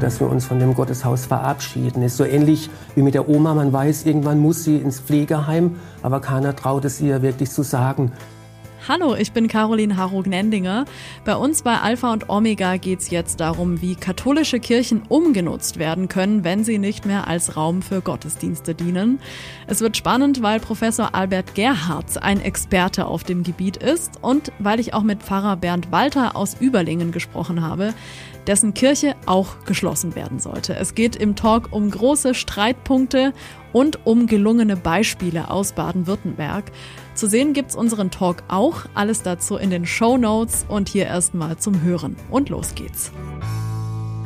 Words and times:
dass 0.00 0.20
wir 0.20 0.28
uns 0.28 0.44
von 0.44 0.58
dem 0.58 0.74
Gotteshaus 0.74 1.26
verabschieden. 1.26 2.02
Ist 2.02 2.16
so 2.16 2.24
ähnlich 2.24 2.70
wie 2.94 3.02
mit 3.02 3.14
der 3.14 3.28
Oma, 3.28 3.54
man 3.54 3.72
weiß, 3.72 4.06
irgendwann 4.06 4.38
muss 4.38 4.64
sie 4.64 4.76
ins 4.76 5.00
Pflegeheim, 5.00 5.76
aber 6.02 6.20
keiner 6.20 6.54
traut 6.56 6.84
es 6.84 7.00
ihr 7.00 7.22
wirklich 7.22 7.50
zu 7.50 7.62
sagen. 7.62 8.12
Hallo, 8.86 9.14
ich 9.14 9.32
bin 9.32 9.48
Caroline 9.48 9.96
Harro-Gnendinger. 9.96 10.84
Bei 11.24 11.36
uns 11.36 11.62
bei 11.62 11.80
Alpha 11.80 12.12
und 12.12 12.28
Omega 12.28 12.76
geht 12.76 13.00
es 13.00 13.08
jetzt 13.08 13.40
darum, 13.40 13.80
wie 13.80 13.94
katholische 13.94 14.60
Kirchen 14.60 15.00
umgenutzt 15.08 15.78
werden 15.78 16.08
können, 16.08 16.44
wenn 16.44 16.64
sie 16.64 16.76
nicht 16.76 17.06
mehr 17.06 17.26
als 17.26 17.56
Raum 17.56 17.80
für 17.80 18.02
Gottesdienste 18.02 18.74
dienen. 18.74 19.20
Es 19.66 19.80
wird 19.80 19.96
spannend, 19.96 20.42
weil 20.42 20.60
Professor 20.60 21.14
Albert 21.14 21.54
Gerhardt 21.54 22.22
ein 22.22 22.42
Experte 22.42 23.06
auf 23.06 23.24
dem 23.24 23.42
Gebiet 23.42 23.78
ist 23.78 24.22
und 24.22 24.52
weil 24.58 24.78
ich 24.78 24.92
auch 24.92 25.02
mit 25.02 25.22
Pfarrer 25.22 25.56
Bernd 25.56 25.90
Walter 25.90 26.36
aus 26.36 26.54
Überlingen 26.60 27.10
gesprochen 27.10 27.62
habe, 27.62 27.94
dessen 28.46 28.74
Kirche 28.74 29.16
auch 29.24 29.64
geschlossen 29.64 30.14
werden 30.14 30.40
sollte. 30.40 30.76
Es 30.76 30.94
geht 30.94 31.16
im 31.16 31.36
Talk 31.36 31.72
um 31.72 31.90
große 31.90 32.34
Streitpunkte 32.34 33.32
und 33.72 34.04
um 34.04 34.26
gelungene 34.26 34.76
Beispiele 34.76 35.50
aus 35.50 35.72
Baden-Württemberg. 35.72 36.70
Zu 37.14 37.28
sehen 37.28 37.52
gibt's 37.52 37.76
unseren 37.76 38.10
Talk 38.10 38.42
auch. 38.48 38.86
Alles 38.94 39.22
dazu 39.22 39.56
in 39.56 39.70
den 39.70 39.86
Show 39.86 40.16
Notes 40.16 40.66
und 40.68 40.88
hier 40.88 41.06
erstmal 41.06 41.56
zum 41.56 41.80
Hören. 41.82 42.16
Und 42.28 42.48
los 42.48 42.74
geht's. 42.74 43.12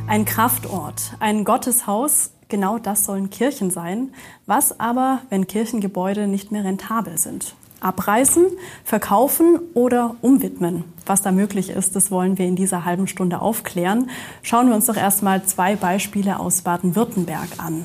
Ein 0.07 0.25
Kraftort, 0.25 1.13
ein 1.21 1.45
Gotteshaus, 1.45 2.31
genau 2.49 2.79
das 2.79 3.05
sollen 3.05 3.29
Kirchen 3.29 3.71
sein. 3.71 4.15
Was 4.47 4.81
aber, 4.81 5.21
wenn 5.29 5.47
Kirchengebäude 5.47 6.27
nicht 6.27 6.51
mehr 6.51 6.65
rentabel 6.65 7.19
sind? 7.19 7.55
Abreißen, 7.81 8.47
verkaufen 8.85 9.61
oder 9.75 10.17
umwidmen? 10.23 10.85
Was 11.05 11.21
da 11.21 11.31
möglich 11.31 11.69
ist, 11.69 11.95
das 11.95 12.11
wollen 12.11 12.39
wir 12.39 12.47
in 12.47 12.57
dieser 12.57 12.87
halben 12.87 13.07
Stunde 13.07 13.43
aufklären. 13.43 14.09
Schauen 14.43 14.69
wir 14.69 14.75
uns 14.75 14.87
doch 14.87 14.97
erstmal 14.97 15.45
zwei 15.45 15.77
Beispiele 15.77 16.41
aus 16.41 16.63
Baden-Württemberg 16.63 17.49
an. 17.59 17.85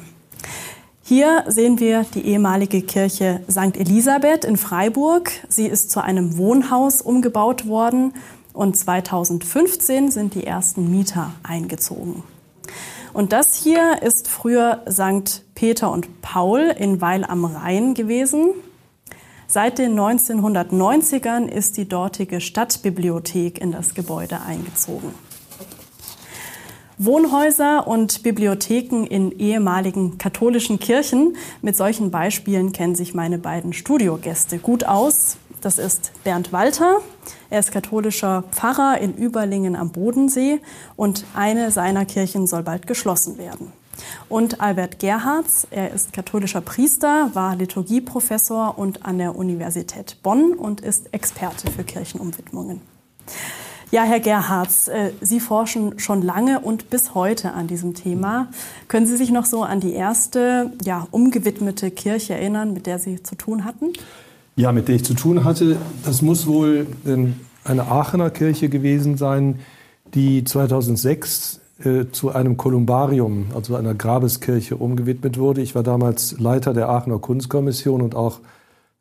Hier 1.06 1.44
sehen 1.48 1.82
wir 1.82 2.06
die 2.14 2.26
ehemalige 2.26 2.82
Kirche 2.82 3.42
St. 3.52 3.76
Elisabeth 3.76 4.46
in 4.46 4.56
Freiburg. 4.56 5.32
Sie 5.50 5.68
ist 5.68 5.92
zu 5.92 6.02
einem 6.02 6.38
Wohnhaus 6.38 7.02
umgebaut 7.02 7.68
worden 7.68 8.14
und 8.54 8.78
2015 8.78 10.12
sind 10.12 10.34
die 10.34 10.48
ersten 10.48 10.90
Mieter 10.90 11.34
eingezogen. 11.44 12.24
Und 13.12 13.34
das 13.34 13.54
hier 13.54 14.02
ist 14.02 14.30
früher 14.30 14.86
St. 14.90 15.44
Peter 15.56 15.92
und 15.92 16.22
Paul 16.22 16.74
in 16.80 17.02
Weil 17.02 17.26
am 17.26 17.44
Rhein 17.44 17.96
gewesen. 17.96 18.52
Seit 19.46 19.80
den 19.80 20.00
1990ern 20.00 21.50
ist 21.50 21.76
die 21.76 21.88
dortige 21.88 22.40
Stadtbibliothek 22.40 23.60
in 23.60 23.74
das 23.74 23.94
Gebäude 23.94 24.40
eingezogen. 24.48 25.14
Wohnhäuser 27.06 27.88
und 27.88 28.24
Bibliotheken 28.24 29.06
in 29.06 29.32
ehemaligen 29.38 30.18
katholischen 30.18 30.80
Kirchen. 30.80 31.36
Mit 31.62 31.76
solchen 31.76 32.12
Beispielen 32.12 32.72
kennen 32.72 32.96
sich 32.96 33.14
meine 33.14 33.38
beiden 33.38 33.74
Studiogäste 33.74 34.60
gut 34.60 34.86
aus. 34.86 35.38
Das 35.62 35.78
ist 35.78 36.12
Bernd 36.24 36.52
Walter. 36.52 36.98
Er 37.50 37.60
ist 37.60 37.72
katholischer 37.72 38.44
Pfarrer 38.52 39.00
in 39.00 39.16
Überlingen 39.16 39.76
am 39.76 39.92
Bodensee 39.92 40.60
und 40.96 41.26
eine 41.36 41.72
seiner 41.72 42.06
Kirchen 42.06 42.48
soll 42.48 42.64
bald 42.64 42.88
geschlossen 42.88 43.38
werden. 43.38 43.72
Und 44.28 44.60
Albert 44.62 45.00
Gerhards, 45.00 45.68
er 45.72 45.92
ist 45.92 46.14
katholischer 46.14 46.62
Priester, 46.62 47.30
war 47.34 47.56
Liturgieprofessor 47.56 48.78
und 48.78 49.06
an 49.06 49.18
der 49.20 49.36
Universität 49.36 50.18
Bonn 50.24 50.54
und 50.54 50.82
ist 50.82 51.14
Experte 51.14 51.72
für 51.72 51.84
Kirchenumwidmungen. 51.84 52.82
Ja, 53.94 54.06
Herr 54.06 54.22
Gerhards, 54.22 54.88
äh, 54.88 55.12
Sie 55.22 55.40
forschen 55.40 56.00
schon 56.00 56.24
lange 56.24 56.62
und 56.62 56.90
bis 56.90 57.14
heute 57.14 57.54
an 57.54 57.68
diesem 57.68 57.94
Thema. 57.94 58.48
Können 58.88 59.06
Sie 59.06 59.16
sich 59.18 59.30
noch 59.30 59.46
so 59.46 59.62
an 59.62 59.82
die 59.82 59.94
erste 59.94 60.72
ja, 60.84 61.08
umgewidmete 61.12 61.92
Kirche 61.92 62.34
erinnern, 62.34 62.74
mit 62.74 62.88
der 62.88 62.98
Sie 62.98 63.22
zu 63.22 63.36
tun 63.36 63.66
hatten? 63.66 63.94
Ja, 64.56 64.72
mit 64.72 64.88
der 64.88 64.96
ich 64.96 65.06
zu 65.06 65.14
tun 65.14 65.44
hatte. 65.44 65.78
Das 66.04 66.24
muss 66.24 66.48
wohl 66.48 66.88
ähm, 67.06 67.36
eine 67.64 67.84
Aachener 67.84 68.32
Kirche 68.32 68.68
gewesen 68.68 69.16
sein, 69.16 69.60
die 70.16 70.44
2006 70.44 71.62
äh, 71.84 72.06
zu 72.12 72.32
einem 72.32 72.58
Kolumbarium, 72.58 73.52
also 73.54 73.76
einer 73.76 73.94
Grabeskirche, 73.94 74.76
umgewidmet 74.76 75.38
wurde. 75.38 75.62
Ich 75.62 75.76
war 75.76 75.84
damals 75.84 76.40
Leiter 76.40 76.74
der 76.74 76.90
Aachener 76.90 77.20
Kunstkommission 77.20 78.02
und 78.02 78.16
auch 78.16 78.40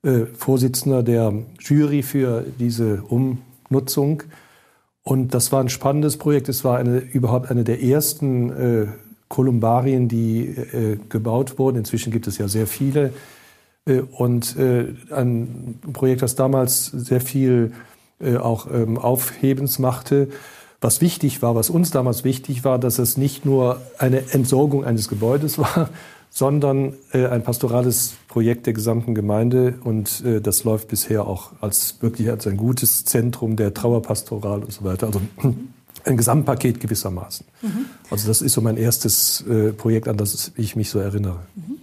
äh, 0.03 0.27
Vorsitzender 0.37 1.03
der 1.03 1.33
Jury 1.61 2.03
für 2.03 2.45
diese 2.59 3.03
Umnutzung. 3.05 4.25
Und 5.05 5.35
das 5.35 5.51
war 5.53 5.61
ein 5.61 5.69
spannendes 5.69 6.17
Projekt. 6.17 6.49
Es 6.49 6.65
war 6.65 6.79
eine, 6.79 6.99
überhaupt 6.99 7.51
eine 7.51 7.65
der 7.65 7.83
ersten 7.83 8.51
äh, 8.51 8.87
Kolumbarien, 9.29 10.09
die 10.09 10.47
äh, 10.47 10.99
gebaut 11.09 11.59
wurden. 11.59 11.79
Inzwischen 11.79 12.13
gibt 12.13 12.27
es 12.27 12.39
ja 12.39 12.49
sehr 12.49 12.67
viele. 12.67 13.13
Äh, 13.87 14.01
und 14.01 14.57
äh, 14.57 14.95
ein 15.11 15.81
Projekt, 15.93 16.23
das 16.23 16.37
damals 16.37 16.87
sehr 16.87 17.21
viel 17.21 17.73
äh, 18.21 18.37
auch 18.37 18.69
ähm, 18.73 18.99
Aufhebens 18.99 19.79
machte. 19.79 20.29
Was 20.81 21.01
wichtig 21.01 21.43
war, 21.43 21.55
was 21.55 21.71
uns 21.71 21.91
damals 21.91 22.25
wichtig 22.25 22.65
war, 22.65 22.79
dass 22.79 22.99
es 22.99 23.17
nicht 23.17 23.45
nur 23.45 23.81
eine 23.99 24.33
Entsorgung 24.33 24.85
eines 24.85 25.09
Gebäudes 25.09 25.59
war, 25.59 25.89
sondern 26.35 26.95
äh, 27.13 27.27
ein 27.27 27.43
pastorales 27.43 28.15
Projekt 28.27 28.65
der 28.65 28.73
gesamten 28.73 29.15
Gemeinde 29.15 29.75
und 29.85 30.25
äh, 30.25 30.41
das 30.41 30.65
läuft 30.65 30.89
bisher 30.89 31.27
auch 31.27 31.53
als 31.61 32.01
wirklich 32.01 32.31
als 32.31 32.47
ein 32.47 32.57
gutes 32.57 33.05
Zentrum 33.05 33.55
der 33.55 33.75
Trauerpastoral 33.75 34.61
und 34.61 34.73
so 34.73 34.83
weiter. 34.83 35.09
Also 35.09 35.21
ein 36.05 36.17
Gesamtpaket 36.17 36.81
gewissermaßen. 36.81 37.47
Mhm. 37.61 37.85
Also 38.11 38.29
das 38.29 38.41
ist 38.41 38.55
so 38.55 38.63
mein 38.63 38.79
erstes 38.79 39.45
äh, 39.47 39.73
Projekt, 39.73 40.09
an 40.09 40.17
das 40.17 40.53
ich 40.57 40.75
mich 40.75 40.89
so 40.89 40.99
erinnere. 40.99 41.41
Mhm. 41.55 41.77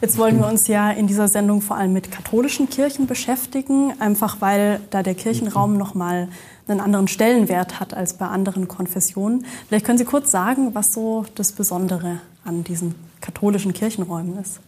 Jetzt 0.00 0.16
wollen 0.16 0.38
wir 0.38 0.46
uns 0.46 0.68
ja 0.68 0.90
in 0.92 1.08
dieser 1.08 1.26
Sendung 1.26 1.60
vor 1.60 1.76
allem 1.76 1.92
mit 1.92 2.12
katholischen 2.12 2.70
Kirchen 2.70 3.08
beschäftigen, 3.08 3.94
einfach 4.00 4.40
weil 4.40 4.80
da 4.90 5.02
der 5.02 5.14
Kirchenraum 5.14 5.76
noch 5.76 5.94
mal 5.94 6.28
einen 6.68 6.80
anderen 6.80 7.08
Stellenwert 7.08 7.80
hat 7.80 7.94
als 7.94 8.14
bei 8.14 8.26
anderen 8.26 8.68
Konfessionen. 8.68 9.44
Vielleicht 9.68 9.84
können 9.84 9.98
Sie 9.98 10.04
kurz 10.04 10.30
sagen, 10.30 10.74
was 10.74 10.92
so 10.92 11.24
das 11.34 11.52
Besondere 11.52 12.18
an 12.44 12.64
diesen 12.64 12.94
katholischen 13.20 13.72
Kirchenräumen 13.72 14.38
ist? 14.38 14.60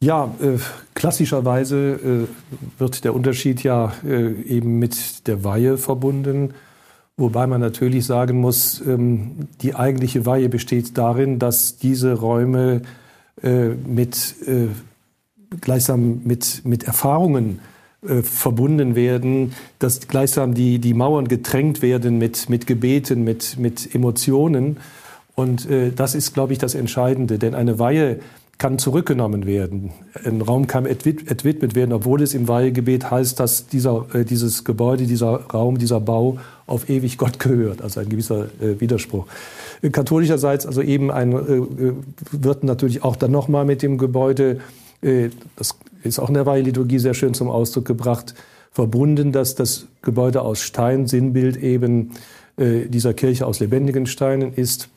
Ja, 0.00 0.34
äh, 0.40 0.58
klassischerweise 0.94 2.28
äh, 2.28 2.78
wird 2.78 3.04
der 3.04 3.14
Unterschied 3.14 3.62
ja 3.62 3.92
äh, 4.04 4.32
eben 4.42 4.78
mit 4.78 5.26
der 5.26 5.44
Weihe 5.44 5.78
verbunden. 5.78 6.52
Wobei 7.16 7.46
man 7.46 7.60
natürlich 7.60 8.04
sagen 8.04 8.40
muss, 8.40 8.82
ähm, 8.86 9.48
die 9.62 9.74
eigentliche 9.74 10.26
Weihe 10.26 10.48
besteht 10.48 10.98
darin, 10.98 11.38
dass 11.38 11.76
diese 11.76 12.14
Räume 12.14 12.82
äh, 13.42 13.68
mit, 13.68 14.34
äh, 14.46 14.68
gleichsam 15.60 16.22
mit, 16.24 16.62
mit 16.64 16.84
Erfahrungen 16.84 17.60
äh, 18.08 18.22
verbunden 18.22 18.94
werden, 18.94 19.54
dass 19.78 20.06
gleichsam 20.08 20.54
die, 20.54 20.78
die 20.78 20.94
Mauern 20.94 21.28
getränkt 21.28 21.82
werden 21.82 22.18
mit, 22.18 22.48
mit 22.48 22.66
Gebeten, 22.66 23.24
mit, 23.24 23.58
mit 23.58 23.94
Emotionen. 23.94 24.78
Und 25.34 25.68
äh, 25.68 25.90
das 25.90 26.14
ist, 26.14 26.34
glaube 26.34 26.52
ich, 26.52 26.58
das 26.58 26.74
Entscheidende, 26.74 27.38
denn 27.38 27.54
eine 27.54 27.78
Weihe 27.78 28.20
kann 28.58 28.78
zurückgenommen 28.78 29.46
werden. 29.46 29.90
Ein 30.24 30.40
Raum 30.40 30.66
kann 30.66 30.86
entwidmet 30.86 31.74
werden, 31.74 31.92
obwohl 31.92 32.22
es 32.22 32.34
im 32.34 32.46
Weihegebet 32.46 33.10
heißt, 33.10 33.40
dass 33.40 33.66
dieser, 33.66 34.06
äh, 34.14 34.24
dieses 34.24 34.64
Gebäude, 34.64 35.06
dieser 35.06 35.40
Raum, 35.52 35.78
dieser 35.78 36.00
Bau 36.00 36.38
auf 36.66 36.88
ewig 36.88 37.18
Gott 37.18 37.38
gehört. 37.38 37.82
Also 37.82 38.00
ein 38.00 38.08
gewisser 38.08 38.46
äh, 38.60 38.80
Widerspruch. 38.80 39.26
Katholischerseits 39.92 40.66
also 40.66 40.82
eben 40.82 41.10
ein, 41.10 41.32
äh, 41.32 41.36
äh, 41.36 41.94
wird 42.30 42.64
natürlich 42.64 43.02
auch 43.02 43.16
dann 43.16 43.32
nochmal 43.32 43.64
mit 43.64 43.82
dem 43.82 43.98
Gebäude, 43.98 44.60
das 45.56 45.76
ist 46.02 46.18
auch 46.18 46.28
in 46.28 46.34
der 46.34 46.46
Weiheliturgie 46.46 46.98
sehr 46.98 47.14
schön 47.14 47.34
zum 47.34 47.50
Ausdruck 47.50 47.84
gebracht, 47.84 48.34
verbunden, 48.70 49.32
dass 49.32 49.54
das 49.54 49.86
Gebäude 50.02 50.42
aus 50.42 50.60
Stein, 50.60 51.06
Sinnbild 51.06 51.56
eben 51.56 52.10
äh, 52.56 52.86
dieser 52.86 53.14
Kirche 53.14 53.46
aus 53.46 53.60
lebendigen 53.60 54.06
Steinen 54.06 54.52
ist. 54.52 54.88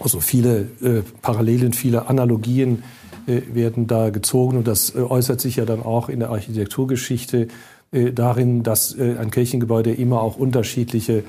Also 0.00 0.20
viele 0.20 0.68
äh, 0.82 1.02
Parallelen, 1.22 1.72
viele 1.72 2.08
Analogien 2.08 2.82
äh, 3.26 3.42
werden 3.52 3.86
da 3.86 4.10
gezogen 4.10 4.58
und 4.58 4.66
das 4.66 4.94
äh, 4.94 4.98
äußert 4.98 5.40
sich 5.40 5.56
ja 5.56 5.64
dann 5.64 5.82
auch 5.82 6.08
in 6.08 6.20
der 6.20 6.30
Architekturgeschichte 6.30 7.48
äh, 7.92 8.12
darin, 8.12 8.62
dass 8.62 8.96
äh, 8.96 9.16
ein 9.18 9.30
Kirchengebäude 9.30 9.92
immer 9.92 10.22
auch 10.22 10.36
unterschiedliche 10.36 11.24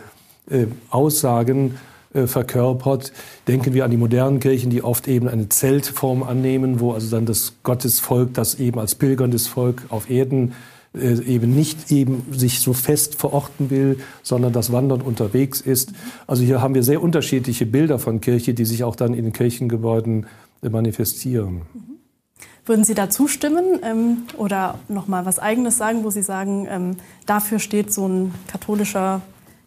äh, 2.13 2.27
verkörpert. 2.27 3.13
Denken 3.47 3.73
wir 3.73 3.85
an 3.85 3.91
die 3.91 3.97
modernen 3.97 4.39
Kirchen, 4.39 4.69
die 4.69 4.83
oft 4.83 5.07
eben 5.07 5.27
eine 5.27 5.49
Zeltform 5.49 6.23
annehmen, 6.23 6.79
wo 6.79 6.93
also 6.93 7.09
dann 7.09 7.25
das 7.25 7.53
Gottesvolk, 7.63 8.33
das 8.33 8.55
eben 8.55 8.79
als 8.79 8.95
pilgerndes 8.95 9.47
Volk 9.47 9.83
auf 9.89 10.09
Erden 10.09 10.53
äh, 10.93 11.21
eben 11.23 11.55
nicht 11.55 11.91
eben 11.91 12.25
sich 12.31 12.59
so 12.59 12.73
fest 12.73 13.15
verorten 13.15 13.69
will, 13.69 13.99
sondern 14.23 14.51
das 14.51 14.73
Wandern 14.73 15.01
unterwegs 15.01 15.61
ist. 15.61 15.93
Also 16.27 16.43
hier 16.43 16.61
haben 16.61 16.75
wir 16.75 16.83
sehr 16.83 17.01
unterschiedliche 17.01 17.65
Bilder 17.65 17.97
von 17.97 18.19
Kirche, 18.19 18.53
die 18.53 18.65
sich 18.65 18.83
auch 18.83 18.97
dann 18.97 19.13
in 19.13 19.23
den 19.23 19.33
Kirchengebäuden 19.33 20.25
äh, 20.61 20.69
manifestieren. 20.69 21.61
Mhm. 21.73 21.91
Würden 22.65 22.83
Sie 22.83 22.93
da 22.93 23.09
zustimmen 23.09 23.79
ähm, 23.83 24.23
oder 24.37 24.79
noch 24.87 25.07
mal 25.07 25.25
was 25.25 25.39
Eigenes 25.39 25.77
sagen, 25.77 26.03
wo 26.03 26.11
Sie 26.11 26.21
sagen, 26.21 26.67
ähm, 26.69 26.97
dafür 27.25 27.57
steht 27.59 27.91
so 27.91 28.07
ein 28.07 28.33
katholischer 28.47 29.21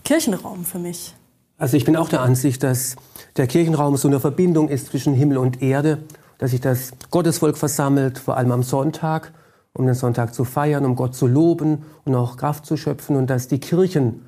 Kirchenraum 0.05 0.64
für 0.64 0.79
mich? 0.79 1.14
Also 1.56 1.76
ich 1.76 1.84
bin 1.84 1.96
auch 1.96 2.08
der 2.08 2.20
Ansicht, 2.20 2.62
dass 2.62 2.96
der 3.36 3.46
Kirchenraum 3.46 3.96
so 3.96 4.08
eine 4.08 4.18
Verbindung 4.18 4.68
ist 4.68 4.86
zwischen 4.86 5.14
Himmel 5.14 5.38
und 5.38 5.62
Erde, 5.62 5.98
dass 6.38 6.50
sich 6.50 6.60
das 6.60 6.92
Gottesvolk 7.10 7.56
versammelt, 7.56 8.18
vor 8.18 8.36
allem 8.36 8.50
am 8.50 8.62
Sonntag, 8.64 9.32
um 9.72 9.86
den 9.86 9.94
Sonntag 9.94 10.34
zu 10.34 10.44
feiern, 10.44 10.84
um 10.84 10.96
Gott 10.96 11.14
zu 11.14 11.26
loben 11.26 11.84
und 12.04 12.14
auch 12.14 12.36
Kraft 12.36 12.66
zu 12.66 12.76
schöpfen 12.76 13.16
und 13.16 13.28
dass 13.28 13.46
die 13.48 13.60
Kirchen 13.60 14.22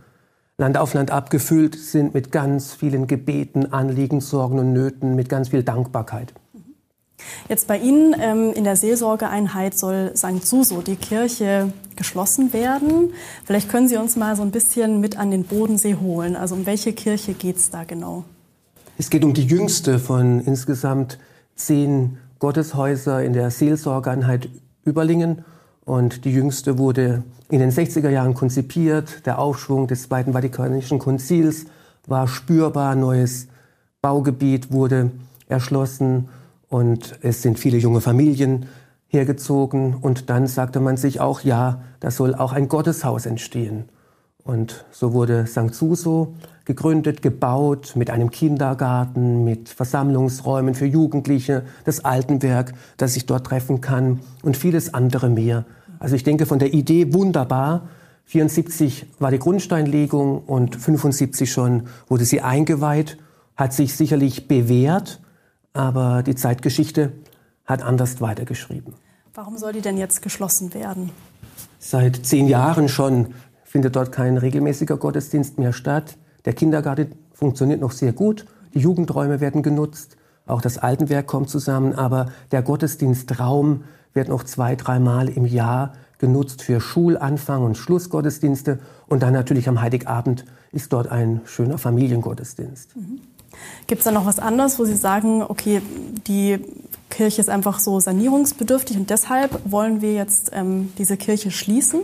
Land 0.59 0.79
auf 0.79 0.95
Land 0.95 1.11
abgefüllt 1.11 1.75
sind 1.75 2.15
mit 2.15 2.33
ganz 2.33 2.73
vielen 2.73 3.07
Gebeten, 3.07 3.73
Anliegen, 3.73 4.21
Sorgen 4.21 4.59
und 4.59 4.73
Nöten, 4.73 5.15
mit 5.15 5.29
ganz 5.29 5.49
viel 5.51 5.63
Dankbarkeit. 5.63 6.33
Jetzt 7.49 7.67
bei 7.67 7.79
Ihnen 7.79 8.15
ähm, 8.21 8.53
in 8.55 8.65
der 8.65 8.77
Seelsorgeeinheit 8.77 9.79
soll 9.79 10.13
St. 10.17 10.45
Suso, 10.45 10.83
die 10.83 10.97
Kirche, 10.97 11.73
geschlossen 11.97 12.53
werden. 12.53 13.13
Vielleicht 13.45 13.71
können 13.71 13.89
Sie 13.89 13.97
uns 13.97 14.17
mal 14.17 14.37
so 14.37 14.43
ein 14.43 14.51
bisschen 14.51 15.01
mit 15.01 15.19
an 15.19 15.31
den 15.31 15.45
Bodensee 15.45 15.95
holen. 15.95 16.37
Also 16.37 16.55
um 16.55 16.67
welche 16.67 16.93
Kirche 16.93 17.33
geht 17.33 17.57
es 17.57 17.71
da 17.71 17.85
genau? 17.85 18.25
Es 18.99 19.11
geht 19.11 19.25
um 19.25 19.35
die 19.35 19.47
jüngste 19.47 19.99
von 19.99 20.41
insgesamt 20.41 21.19
zehn 21.55 22.19
Gotteshäuser 22.39 23.25
in 23.25 23.33
der 23.33 23.51
Seelsorgeeinheit 23.51 24.49
Überlingen. 24.85 25.45
Und 25.85 26.25
die 26.25 26.33
jüngste 26.33 26.79
wurde 26.79 27.23
in 27.51 27.61
den 27.61 27.71
60er 27.71 28.11
Jahren 28.11 28.35
konzipiert. 28.35 29.25
Der 29.27 29.39
Aufschwung 29.39 29.87
des 29.87 30.05
Zweiten 30.05 30.33
Vatikanischen 30.33 30.99
Konzils 30.99 31.67
war 32.07 32.29
spürbar. 32.29 32.95
Neues 32.95 33.49
Baugebiet 34.03 34.73
wurde 34.73 35.11
erschlossen. 35.49 36.29
Und 36.69 37.19
es 37.23 37.43
sind 37.43 37.59
viele 37.59 37.79
junge 37.79 38.01
Familien 38.01 38.67
hergezogen. 39.09 39.95
Und 39.95 40.31
dann 40.31 40.47
sagte 40.47 40.81
man 40.81 40.97
sich 40.97 41.21
auch, 41.21 41.41
ja, 41.41 41.83
da 42.01 42.11
soll 42.11 42.35
auch 42.35 42.53
ein 42.53 42.69
Gotteshaus 42.69 43.27
entstehen. 43.27 43.89
Und 44.47 44.85
so 44.93 45.13
wurde 45.13 45.47
St. 45.47 45.75
Suso 45.75 46.35
gegründet, 46.65 47.21
gebaut 47.21 47.95
mit 47.97 48.11
einem 48.11 48.31
Kindergarten, 48.31 49.45
mit 49.45 49.69
Versammlungsräumen 49.69 50.75
für 50.75 50.87
Jugendliche, 50.87 51.65
das 51.85 52.05
Altenwerk, 52.05 52.73
das 52.97 53.15
sich 53.15 53.27
dort 53.27 53.47
treffen 53.47 53.81
kann 53.81 54.21
und 54.43 54.57
vieles 54.57 54.95
andere 54.95 55.31
mehr. 55.31 55.65
Also 55.99 56.15
ich 56.15 56.23
denke 56.23 56.47
von 56.47 56.59
der 56.59 56.75
Idee 56.75 57.13
wunderbar. 57.13 57.89
74 58.27 59.07
war 59.19 59.31
die 59.31 59.39
Grundsteinlegung 59.39 60.41
und 60.41 60.77
75 60.77 61.51
schon 61.51 61.85
wurde 62.09 62.25
sie 62.25 62.41
eingeweiht, 62.41 63.19
hat 63.57 63.73
sich 63.73 63.95
sicherlich 63.95 64.49
bewährt, 64.49 65.21
aber 65.77 66.23
die 66.23 66.35
Zeitgeschichte 66.35 67.13
hat 67.65 67.83
anders 67.83 68.21
weitergeschrieben. 68.21 68.95
Warum 69.35 69.59
soll 69.59 69.73
die 69.73 69.83
denn 69.83 69.99
jetzt 69.99 70.23
geschlossen 70.23 70.73
werden? 70.73 71.11
Seit 71.79 72.25
zehn 72.25 72.49
Jahren 72.49 72.89
schon 72.89 73.35
findet 73.65 73.97
dort 73.97 74.11
kein 74.11 74.39
regelmäßiger 74.39 74.97
Gottesdienst 74.97 75.59
mehr 75.59 75.73
statt. 75.73 76.17
Der 76.47 76.55
Kindergarten 76.55 77.13
funktioniert 77.33 77.81
noch 77.81 77.93
sehr 77.93 78.13
gut. 78.13 78.47
Die 78.73 78.79
Jugendräume 78.79 79.41
werden 79.41 79.63
genutzt. 79.63 80.17
Auch 80.47 80.63
das 80.63 80.79
Altenwerk 80.79 81.27
kommt 81.27 81.51
zusammen. 81.51 81.95
Aber 81.95 82.33
der 82.53 82.63
Gottesdienstraum 82.63 83.85
wird 84.15 84.29
noch 84.29 84.45
zwei, 84.45 84.77
dreimal 84.77 85.29
im 85.29 85.45
Jahr 85.45 85.93
genutzt 86.19 86.63
für 86.63 86.81
Schulanfang 86.81 87.63
und 87.63 87.77
Schlussgottesdienste. 87.77 88.79
Und 89.07 89.23
dann 89.23 89.35
natürlich 89.35 89.69
am 89.69 89.83
Heiligabend 89.83 90.47
ist 90.73 90.93
dort 90.93 91.09
ein 91.09 91.43
schöner 91.45 91.77
Familiengottesdienst. 91.77 92.97
Mhm. 92.97 93.21
Gibt 93.87 94.01
es 94.01 94.05
da 94.05 94.13
noch 94.13 94.27
was 94.27 94.39
anderes, 94.39 94.79
wo 94.79 94.85
Sie 94.85 94.97
sagen, 94.97 95.43
okay, 95.43 95.83
die 96.27 96.59
Kirche 97.11 97.41
ist 97.41 97.49
einfach 97.49 97.79
so 97.79 98.01
sanierungsbedürftig 98.01 98.97
und 98.97 99.11
deshalb 99.11 99.61
wollen 99.65 100.01
wir 100.01 100.15
jetzt 100.15 100.51
ähm, 100.53 100.93
diese 100.99 101.17
Kirche 101.17 101.51
schließen? 101.51 102.01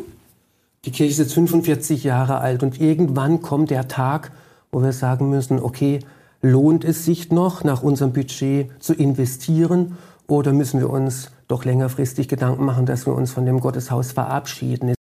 Die 0.85 0.91
Kirche 0.91 1.13
ist 1.13 1.19
jetzt 1.19 1.35
45 1.35 2.05
Jahre 2.05 2.39
alt 2.39 2.63
und 2.63 2.81
irgendwann 2.81 3.43
kommt 3.43 3.71
der 3.71 3.89
Tag, 3.89 4.33
wo 4.71 4.83
wir 4.83 4.93
sagen 4.93 5.31
müssen, 5.31 5.61
okay, 5.61 6.01
lohnt 6.41 6.85
es 6.85 7.05
sich 7.05 7.31
noch, 7.31 7.63
nach 7.63 7.83
unserem 7.83 8.13
Budget 8.13 8.71
zu 8.81 8.95
investieren 8.95 9.97
oder 10.27 10.53
müssen 10.53 10.81
wir 10.81 10.91
uns 10.91 11.31
doch 11.47 11.65
längerfristig 11.65 12.29
Gedanken 12.29 12.65
machen, 12.65 12.87
dass 12.87 13.07
wir 13.07 13.15
uns 13.15 13.31
von 13.33 13.47
dem 13.47 13.61
Gotteshaus 13.61 14.13
verabschieden? 14.13 14.95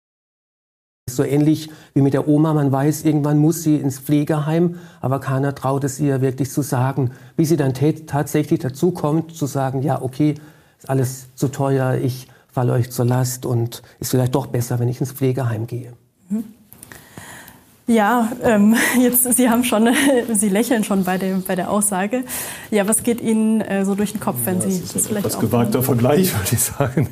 So 1.16 1.24
ähnlich 1.24 1.70
wie 1.94 2.02
mit 2.02 2.14
der 2.14 2.28
Oma, 2.28 2.54
man 2.54 2.70
weiß, 2.72 3.04
irgendwann 3.04 3.38
muss 3.38 3.62
sie 3.62 3.76
ins 3.76 3.98
Pflegeheim, 3.98 4.76
aber 5.00 5.20
keiner 5.20 5.54
traut 5.54 5.84
es 5.84 6.00
ihr 6.00 6.20
wirklich 6.20 6.50
zu 6.50 6.62
sagen. 6.62 7.10
Wie 7.36 7.44
sie 7.44 7.56
dann 7.56 7.74
tatsächlich 8.06 8.60
dazu 8.60 8.90
kommt, 8.90 9.34
zu 9.34 9.46
sagen, 9.46 9.82
ja, 9.82 10.00
okay, 10.00 10.34
ist 10.78 10.88
alles 10.88 11.26
zu 11.34 11.48
teuer, 11.48 11.94
ich 11.94 12.28
falle 12.52 12.72
euch 12.72 12.90
zur 12.90 13.04
Last 13.04 13.46
und 13.46 13.82
ist 14.00 14.10
vielleicht 14.10 14.34
doch 14.34 14.46
besser, 14.46 14.78
wenn 14.78 14.88
ich 14.88 15.00
ins 15.00 15.12
Pflegeheim 15.12 15.66
gehe. 15.66 15.92
Mhm. 16.28 16.44
Ja, 17.90 18.30
ähm, 18.44 18.76
jetzt 19.00 19.32
Sie 19.34 19.50
haben 19.50 19.64
schon, 19.64 19.88
Sie 20.32 20.48
lächeln 20.48 20.84
schon 20.84 21.04
bei, 21.04 21.18
dem, 21.18 21.42
bei 21.42 21.56
der 21.56 21.70
Aussage. 21.70 22.24
Ja, 22.70 22.86
was 22.86 23.02
geht 23.02 23.20
Ihnen 23.20 23.60
äh, 23.60 23.84
so 23.84 23.94
durch 23.94 24.12
den 24.12 24.20
Kopf, 24.20 24.36
wenn 24.44 24.60
ja, 24.60 24.68
Sie 24.68 24.80
das, 24.80 24.92
das 24.92 25.06
vielleicht 25.08 25.26
etwas 25.26 25.40
gewagter 25.40 25.82
Vergleich, 25.82 26.32
würde 26.32 26.48
ich 26.52 26.60
sagen. 26.60 27.08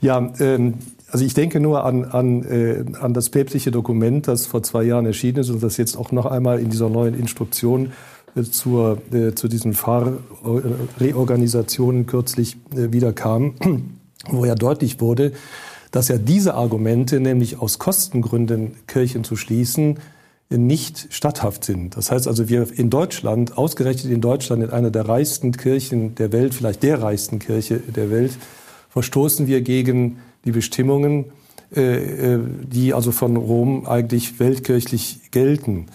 Ja, 0.00 0.32
ähm, 0.40 0.74
also 1.10 1.24
ich 1.24 1.34
denke 1.34 1.60
nur 1.60 1.84
an, 1.84 2.04
an, 2.04 2.42
äh, 2.44 2.84
an 3.00 3.14
das 3.14 3.30
päpstliche 3.30 3.70
Dokument, 3.70 4.26
das 4.26 4.46
vor 4.46 4.60
zwei 4.62 4.82
Jahren 4.82 5.06
erschienen 5.06 5.38
ist 5.38 5.50
und 5.50 5.62
das 5.62 5.76
jetzt 5.76 5.96
auch 5.96 6.10
noch 6.12 6.26
einmal 6.26 6.58
in 6.58 6.70
dieser 6.70 6.88
neuen 6.88 7.16
Instruktion 7.18 7.92
äh, 8.34 8.42
zur, 8.42 8.98
äh, 9.12 9.34
zu 9.34 9.46
diesen 9.48 9.74
Fahrreorganisationen 9.74 12.06
kürzlich 12.06 12.56
äh, 12.74 12.92
wieder 12.92 13.12
kam, 13.12 13.54
wo 14.28 14.44
ja 14.44 14.56
deutlich 14.56 15.00
wurde, 15.00 15.32
dass 15.92 16.08
ja 16.08 16.18
diese 16.18 16.54
Argumente, 16.54 17.20
nämlich 17.20 17.60
aus 17.60 17.78
Kostengründen 17.78 18.72
Kirchen 18.86 19.22
zu 19.24 19.36
schließen, 19.36 19.98
nicht 20.48 21.08
statthaft 21.10 21.64
sind. 21.64 21.96
Das 21.96 22.12
heißt 22.12 22.28
also, 22.28 22.48
wir 22.48 22.68
in 22.72 22.88
Deutschland, 22.88 23.58
ausgerechnet 23.58 24.12
in 24.12 24.20
Deutschland, 24.20 24.62
in 24.62 24.70
einer 24.70 24.90
der 24.90 25.08
reichsten 25.08 25.50
Kirchen 25.52 26.14
der 26.14 26.30
Welt, 26.30 26.54
vielleicht 26.54 26.84
der 26.84 27.02
reichsten 27.02 27.40
Kirche 27.40 27.78
der 27.78 28.10
Welt, 28.10 28.38
verstoßen 28.90 29.48
wir 29.48 29.62
gegen 29.62 30.18
die 30.46 30.52
Bestimmungen, 30.52 31.26
äh, 31.74 32.34
äh, 32.34 32.40
die 32.62 32.94
also 32.94 33.10
von 33.10 33.36
Rom 33.36 33.86
eigentlich 33.86 34.38
weltkirchlich 34.38 35.32
gelten. 35.32 35.86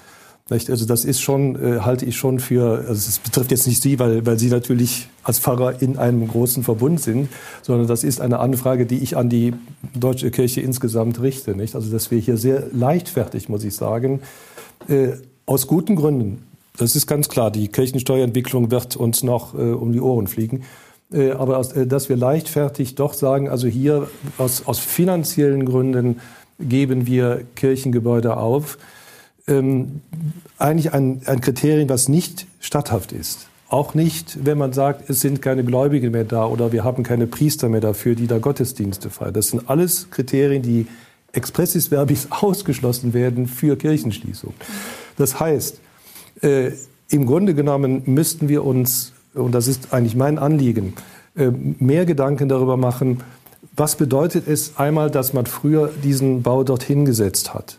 Also 0.50 0.86
das 0.86 1.06
ist 1.06 1.22
schon, 1.22 1.56
äh, 1.56 1.80
halte 1.80 2.04
ich 2.06 2.18
schon 2.18 2.42
für, 2.42 2.80
also 2.80 2.92
es 2.92 3.20
betrifft 3.20 3.52
jetzt 3.52 3.68
nicht 3.68 3.82
Sie, 3.82 3.98
weil, 4.00 4.26
weil 4.26 4.38
Sie 4.38 4.50
natürlich 4.50 5.08
als 5.24 5.40
Pfarrer 5.40 5.82
in 5.82 5.98
einem 5.98 6.28
großen 6.28 6.64
Verbund 6.64 7.00
sind, 7.00 7.30
sondern 7.62 7.88
das 7.88 8.04
ist 8.04 8.20
eine 8.20 8.40
Anfrage, 8.40 8.86
die 8.86 8.98
ich 8.98 9.16
an 9.16 9.30
die 9.30 9.54
deutsche 9.98 10.30
Kirche 10.30 10.60
insgesamt 10.60 11.22
richte. 11.22 11.56
Nicht? 11.56 11.74
Also 11.74 11.90
dass 11.90 12.12
wir 12.12 12.20
hier 12.20 12.36
sehr 12.36 12.68
leichtfertig, 12.74 13.48
muss 13.48 13.64
ich 13.64 13.76
sagen, 13.76 14.20
aus 15.46 15.68
guten 15.68 15.96
Gründen, 15.96 16.44
das 16.76 16.98
ist 16.98 17.08
ganz 17.08 17.30
klar, 17.30 17.50
die 17.50 17.70
Kirchensteuerentwicklung 17.70 18.72
wird 18.72 18.98
uns 18.98 19.24
noch 19.24 19.54
um 19.54 19.94
die 19.94 20.02
Ohren 20.02 20.28
fliegen, 20.28 20.64
aber 21.32 21.58
aus, 21.58 21.74
äh, 21.74 21.88
dass 21.88 22.10
wir 22.10 22.16
leichtfertig 22.16 22.96
doch 22.96 23.14
sagen, 23.14 23.50
also 23.50 23.68
hier 23.68 24.08
aus, 24.38 24.66
aus 24.66 24.80
finanziellen 24.80 25.66
Gründen 25.66 26.22
geben 26.60 27.08
wir 27.08 27.44
Kirchengebäude 27.56 28.38
auf, 28.38 28.78
ähm, 29.48 30.02
eigentlich 30.58 30.94
ein, 30.94 31.22
ein 31.26 31.42
Kriterium, 31.42 31.90
was 31.90 32.08
nicht 32.08 32.46
statthaft 32.60 33.12
ist. 33.12 33.48
Auch 33.68 33.94
nicht, 33.94 34.46
wenn 34.46 34.58
man 34.58 34.74
sagt, 34.74 35.10
es 35.10 35.22
sind 35.22 35.42
keine 35.42 35.64
Gläubigen 35.64 36.12
mehr 36.12 36.26
da 36.26 36.46
oder 36.46 36.72
wir 36.72 36.84
haben 36.84 37.04
keine 37.04 37.26
Priester 37.26 37.70
mehr 37.70 37.80
dafür, 37.82 38.16
die 38.16 38.28
da 38.28 38.38
Gottesdienste 38.38 39.10
feiern. 39.10 39.34
Das 39.34 39.48
sind 39.48 39.70
alles 39.70 40.10
Kriterien, 40.12 40.62
die 40.62 40.88
expressis 41.34 41.88
verbis 41.88 42.28
ausgeschlossen 42.30 43.14
werden 43.14 43.48
für 43.48 43.78
Kirchenschließung. 43.78 44.54
Das 45.18 45.40
heißt, 45.40 45.80
äh, 46.42 46.72
im 47.10 47.26
Grunde 47.26 47.54
genommen 47.54 48.04
müssten 48.06 48.50
wir 48.50 48.64
uns 48.64 49.14
und 49.34 49.54
das 49.54 49.68
ist 49.68 49.94
eigentlich 49.94 50.16
mein 50.16 50.38
Anliegen, 50.38 50.94
äh, 51.36 51.50
mehr 51.52 52.06
Gedanken 52.06 52.50
darüber 52.50 52.78
machen, 52.78 53.22
was 53.76 53.96
bedeutet 53.96 54.48
es 54.48 54.78
einmal, 54.78 55.10
dass 55.10 55.34
man 55.34 55.46
früher 55.46 55.90
diesen 56.04 56.44
Bau 56.44 56.64
dorthin 56.64 57.06
gesetzt 57.06 57.54
hat? 57.54 57.78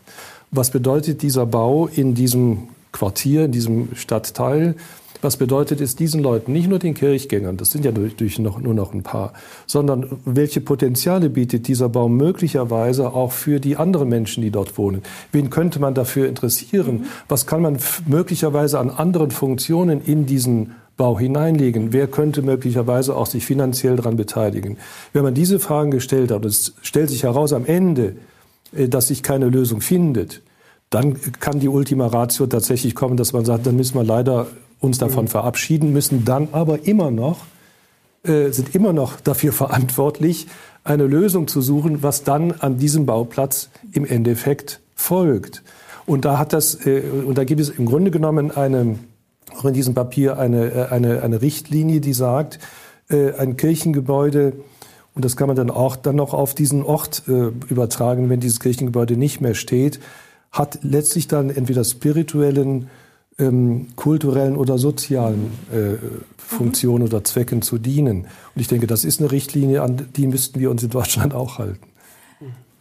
Was 0.49 0.71
bedeutet 0.71 1.21
dieser 1.21 1.45
Bau 1.45 1.87
in 1.87 2.15
diesem 2.15 2.69
Quartier, 2.91 3.45
in 3.45 3.51
diesem 3.51 3.95
Stadtteil? 3.95 4.75
Was 5.21 5.37
bedeutet 5.37 5.79
es 5.79 5.95
diesen 5.95 6.21
Leuten, 6.21 6.51
nicht 6.51 6.67
nur 6.67 6.79
den 6.79 6.95
Kirchgängern, 6.95 7.55
das 7.55 7.71
sind 7.71 7.85
ja 7.85 7.91
durch 7.91 8.39
noch, 8.39 8.59
nur 8.59 8.73
noch 8.73 8.93
ein 8.93 9.03
paar, 9.03 9.31
sondern 9.67 10.19
welche 10.25 10.59
Potenziale 10.59 11.29
bietet 11.29 11.69
dieser 11.69 11.87
Bau 11.87 12.09
möglicherweise 12.09 13.13
auch 13.13 13.31
für 13.31 13.61
die 13.61 13.77
anderen 13.77 14.09
Menschen, 14.09 14.43
die 14.43 14.51
dort 14.51 14.77
wohnen? 14.77 15.01
Wen 15.31 15.49
könnte 15.49 15.79
man 15.79 15.93
dafür 15.93 16.27
interessieren? 16.27 16.95
Mhm. 16.95 17.05
Was 17.29 17.47
kann 17.47 17.61
man 17.61 17.77
möglicherweise 18.05 18.79
an 18.79 18.89
anderen 18.89 19.31
Funktionen 19.31 20.01
in 20.03 20.25
diesen 20.25 20.75
Bau 20.95 21.17
hineinlegen? 21.17 21.91
Wer 21.91 22.07
könnte 22.07 22.41
möglicherweise 22.41 23.15
auch 23.15 23.25
sich 23.25 23.45
finanziell 23.45 23.95
daran 23.95 24.15
beteiligen? 24.15 24.77
Wenn 25.11 25.23
man 25.23 25.33
diese 25.33 25.59
Fragen 25.59 25.91
gestellt 25.91 26.31
hat, 26.31 26.37
und 26.37 26.45
es 26.45 26.73
stellt 26.81 27.09
sich 27.09 27.23
heraus 27.23 27.53
am 27.53 27.65
Ende, 27.65 28.15
äh, 28.75 28.87
dass 28.87 29.07
sich 29.07 29.23
keine 29.23 29.47
Lösung 29.49 29.81
findet, 29.81 30.41
dann 30.89 31.17
kann 31.39 31.59
die 31.59 31.69
Ultima 31.69 32.07
Ratio 32.07 32.45
tatsächlich 32.45 32.93
kommen, 32.93 33.17
dass 33.17 33.33
man 33.33 33.45
sagt, 33.45 33.65
dann 33.65 33.75
müssen 33.75 33.95
wir 33.95 34.03
leider 34.03 34.47
uns 34.79 34.99
davon 34.99 35.25
mhm. 35.25 35.29
verabschieden, 35.29 35.93
müssen 35.93 36.25
dann 36.25 36.49
aber 36.51 36.85
immer 36.85 37.09
noch, 37.09 37.39
äh, 38.23 38.51
sind 38.51 38.75
immer 38.75 38.93
noch 38.93 39.19
dafür 39.19 39.51
verantwortlich, 39.63 40.47
eine 40.83 41.07
Lösung 41.07 41.47
zu 41.47 41.61
suchen, 41.61 42.03
was 42.03 42.23
dann 42.23 42.51
an 42.51 42.77
diesem 42.77 43.05
Bauplatz 43.05 43.69
im 43.93 44.05
Endeffekt 44.05 44.81
folgt. 44.95 45.63
Und 46.05 46.25
da 46.25 46.37
hat 46.37 46.53
das, 46.53 46.85
äh, 46.85 47.01
und 47.25 47.37
da 47.37 47.43
gibt 47.45 47.61
es 47.61 47.69
im 47.69 47.85
Grunde 47.85 48.11
genommen 48.11 48.51
eine, 48.51 48.99
auch 49.57 49.65
in 49.65 49.73
diesem 49.73 49.93
Papier 49.93 50.37
eine, 50.37 50.71
äh, 50.71 50.85
eine, 50.89 51.21
eine 51.21 51.41
Richtlinie, 51.41 52.01
die 52.01 52.13
sagt, 52.13 52.59
äh, 53.09 53.33
ein 53.33 53.57
Kirchengebäude, 53.57 54.53
und 55.15 55.23
das 55.23 55.37
kann 55.37 55.47
man 55.47 55.55
dann 55.55 55.69
auch 55.69 55.95
dann 55.95 56.15
noch 56.15 56.33
auf 56.33 56.55
diesen 56.55 56.83
Ort 56.83 57.23
äh, 57.27 57.51
übertragen, 57.69 58.29
wenn 58.29 58.39
dieses 58.39 58.59
Kirchengebäude 58.59 59.15
nicht 59.15 59.41
mehr 59.41 59.53
steht, 59.53 59.99
hat 60.51 60.79
letztlich 60.83 61.27
dann 61.27 61.49
entweder 61.49 61.83
spirituellen, 61.83 62.89
ähm, 63.39 63.87
kulturellen 63.95 64.55
oder 64.55 64.77
sozialen 64.77 65.51
äh, 65.71 65.97
Funktionen 66.37 67.03
mhm. 67.03 67.09
oder 67.09 67.23
Zwecken 67.23 67.61
zu 67.61 67.77
dienen. 67.77 68.27
Und 68.55 68.61
ich 68.61 68.67
denke, 68.67 68.87
das 68.87 69.05
ist 69.05 69.19
eine 69.19 69.31
Richtlinie, 69.31 69.81
an 69.81 70.07
die 70.15 70.27
müssten 70.27 70.59
wir 70.59 70.69
uns 70.71 70.83
in 70.83 70.89
Deutschland 70.89 71.33
auch 71.33 71.57
halten. 71.57 71.92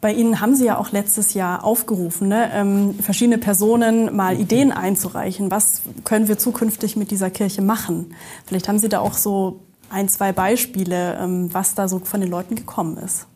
Bei 0.02 0.12
Ihnen 0.12 0.40
haben 0.40 0.56
Sie 0.56 0.64
ja 0.64 0.78
auch 0.78 0.90
letztes 0.90 1.32
Jahr 1.32 1.62
aufgerufen, 1.62 2.26
ne, 2.26 2.50
ähm, 2.52 2.94
verschiedene 2.94 3.38
Personen 3.38 4.16
mal 4.16 4.36
Ideen 4.36 4.72
einzureichen. 4.72 5.52
Was 5.52 5.82
können 6.02 6.26
wir 6.26 6.38
zukünftig 6.38 6.96
mit 6.96 7.12
dieser 7.12 7.30
Kirche 7.30 7.62
machen? 7.62 8.12
Vielleicht 8.44 8.66
haben 8.66 8.80
Sie 8.80 8.88
da 8.88 8.98
auch 8.98 9.14
so 9.14 9.60
ein, 9.90 10.08
zwei 10.08 10.32
Beispiele, 10.32 11.16
ähm, 11.20 11.54
was 11.54 11.76
da 11.76 11.86
so 11.86 12.00
von 12.00 12.20
den 12.20 12.28
Leuten 12.28 12.56
gekommen 12.56 12.96
ist. 12.96 13.28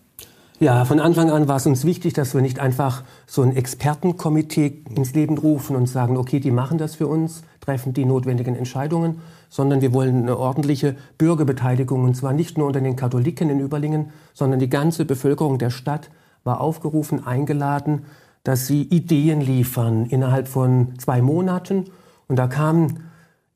Ja, 0.59 0.85
von 0.85 0.99
Anfang 0.99 1.31
an 1.31 1.47
war 1.47 1.55
es 1.59 1.67
uns 1.67 1.85
wichtig, 1.85 2.15
dass 2.15 2.35
wir 2.35 2.43
nicht 2.43 2.59
einfach 2.59 3.05
so 3.29 3.43
ein 3.43 3.55
Expertenkomitee 3.55 4.83
ins 4.93 5.15
Leben 5.15 5.39
rufen 5.39 5.77
und 5.77 5.87
sagen, 5.87 6.17
okay, 6.17 6.41
die 6.41 6.51
machen 6.51 6.79
das 6.79 6.97
für 6.97 7.07
uns, 7.07 7.43
treffen 7.61 7.93
die 7.93 8.05
notwendigen 8.05 8.57
Entscheidungen, 8.57 9.21
sondern 9.51 9.83
wir 9.83 9.93
wollen 9.93 10.23
eine 10.23 10.37
ordentliche 10.37 10.97
Bürgerbeteiligung 11.17 12.03
und 12.03 12.17
zwar 12.17 12.33
nicht 12.33 12.59
nur 12.59 12.67
unter 12.67 12.81
den 12.81 12.97
Katholiken 12.97 13.51
in 13.51 13.61
Überlingen, 13.61 14.11
sondern 14.35 14.59
die 14.59 14.69
ganze 14.69 15.05
Bevölkerung 15.05 15.59
der 15.59 15.71
Stadt 15.71 16.11
war 16.47 16.61
aufgerufen, 16.61 17.27
eingeladen, 17.27 18.07
dass 18.45 18.67
sie 18.67 18.83
Ideen 18.83 19.41
liefern 19.41 20.07
innerhalb 20.07 20.49
von 20.49 20.99
zwei 20.99 21.21
Monaten 21.21 21.87
und 22.29 22.37
da 22.37 22.47
kamen 22.47 23.01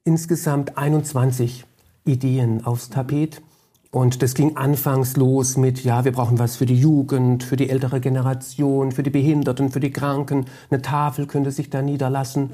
insgesamt 0.04 0.76
21 0.76 1.64
Ideen 2.04 2.66
aufs 2.66 2.90
Tapet 2.90 3.40
und 3.92 4.22
das 4.22 4.34
ging 4.34 4.56
anfangs 4.56 5.16
los 5.16 5.56
mit, 5.56 5.82
ja, 5.82 6.04
wir 6.04 6.12
brauchen 6.12 6.38
was 6.38 6.56
für 6.56 6.66
die 6.66 6.78
Jugend, 6.78 7.42
für 7.42 7.56
die 7.56 7.70
ältere 7.70 8.00
Generation, 8.00 8.92
für 8.92 9.02
die 9.02 9.10
Behinderten, 9.10 9.70
für 9.70 9.80
die 9.80 9.90
Kranken. 9.90 10.46
Eine 10.70 10.80
Tafel 10.80 11.26
könnte 11.26 11.50
sich 11.50 11.70
da 11.70 11.82
niederlassen. 11.82 12.50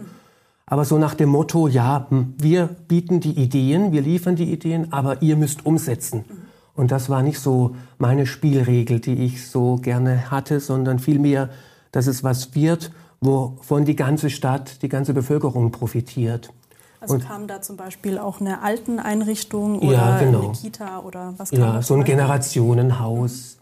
Aber 0.64 0.84
so 0.84 0.96
nach 0.96 1.14
dem 1.14 1.28
Motto, 1.28 1.68
ja, 1.68 2.06
hm, 2.08 2.34
wir 2.38 2.66
bieten 2.88 3.20
die 3.20 3.38
Ideen, 3.38 3.92
wir 3.92 4.00
liefern 4.00 4.34
die 4.34 4.50
Ideen, 4.50 4.92
aber 4.92 5.20
ihr 5.22 5.36
müsst 5.36 5.66
umsetzen. 5.66 6.24
Und 6.76 6.92
das 6.92 7.08
war 7.08 7.22
nicht 7.22 7.40
so 7.40 7.74
meine 7.98 8.26
Spielregel, 8.26 9.00
die 9.00 9.24
ich 9.24 9.48
so 9.48 9.76
gerne 9.76 10.30
hatte, 10.30 10.60
sondern 10.60 10.98
vielmehr, 10.98 11.48
dass 11.90 12.06
es 12.06 12.22
was 12.22 12.54
wird, 12.54 12.92
wovon 13.20 13.86
die 13.86 13.96
ganze 13.96 14.28
Stadt, 14.28 14.82
die 14.82 14.88
ganze 14.88 15.14
Bevölkerung 15.14 15.72
profitiert. 15.72 16.52
Also 17.00 17.14
und 17.14 17.26
kam 17.26 17.46
da 17.46 17.62
zum 17.62 17.76
Beispiel 17.76 18.18
auch 18.18 18.40
eine 18.40 18.62
Alteneinrichtung 18.62 19.78
oder 19.78 19.92
ja, 19.92 20.18
genau. 20.18 20.44
eine 20.44 20.52
Kita 20.52 21.00
oder 21.00 21.34
was 21.36 21.50
kam 21.50 21.58
Ja, 21.58 21.82
so 21.82 21.94
ein 21.94 22.04
Generationenhaus 22.04 23.58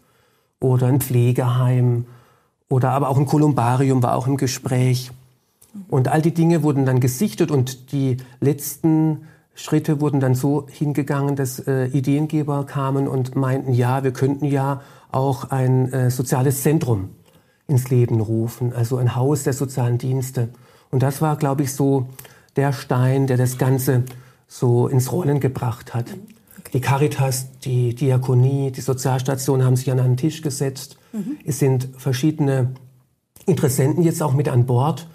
mhm. 0.59 0.67
oder 0.67 0.87
ein 0.87 0.99
Pflegeheim 0.99 2.05
oder 2.69 2.91
aber 2.91 3.09
auch 3.09 3.17
ein 3.17 3.25
Kolumbarium 3.25 4.03
war 4.03 4.15
auch 4.15 4.27
im 4.27 4.37
Gespräch. 4.37 5.11
Und 5.89 6.07
all 6.07 6.21
die 6.21 6.33
Dinge 6.33 6.63
wurden 6.63 6.85
dann 6.85 6.99
gesichtet 6.99 7.51
und 7.51 7.91
die 7.91 8.17
letzten 8.39 9.27
Schritte 9.55 10.01
wurden 10.01 10.19
dann 10.19 10.35
so 10.35 10.67
hingegangen, 10.69 11.35
dass 11.35 11.59
äh, 11.59 11.85
Ideengeber 11.87 12.65
kamen 12.65 13.07
und 13.07 13.35
meinten, 13.35 13.73
ja, 13.73 14.03
wir 14.03 14.11
könnten 14.11 14.45
ja 14.45 14.81
auch 15.11 15.49
ein 15.51 15.91
äh, 15.93 16.11
soziales 16.11 16.61
Zentrum 16.61 17.09
ins 17.67 17.89
Leben 17.89 18.19
rufen, 18.19 18.73
also 18.73 18.97
ein 18.97 19.15
Haus 19.15 19.43
der 19.43 19.53
sozialen 19.53 19.97
Dienste. 19.97 20.49
Und 20.91 21.01
das 21.03 21.21
war, 21.21 21.37
glaube 21.37 21.63
ich, 21.63 21.73
so 21.73 22.07
der 22.57 22.73
Stein, 22.73 23.27
der 23.27 23.37
das 23.37 23.57
Ganze 23.57 24.03
so 24.47 24.87
ins 24.87 25.11
Rollen 25.11 25.39
gebracht 25.39 25.93
hat. 25.93 26.07
Okay. 26.59 26.69
Die 26.73 26.81
Caritas, 26.81 27.59
die 27.61 27.95
Diakonie, 27.95 28.71
die 28.71 28.81
Sozialstation 28.81 29.63
haben 29.63 29.75
sich 29.77 29.89
an 29.89 29.99
einen 29.99 30.17
Tisch 30.17 30.41
gesetzt. 30.41 30.97
Mhm. 31.13 31.37
Es 31.45 31.59
sind 31.59 31.89
verschiedene 31.97 32.73
Interessenten 33.45 34.03
jetzt 34.03 34.21
auch 34.21 34.33
mit 34.33 34.49
an 34.49 34.65
Bord, 34.65 35.07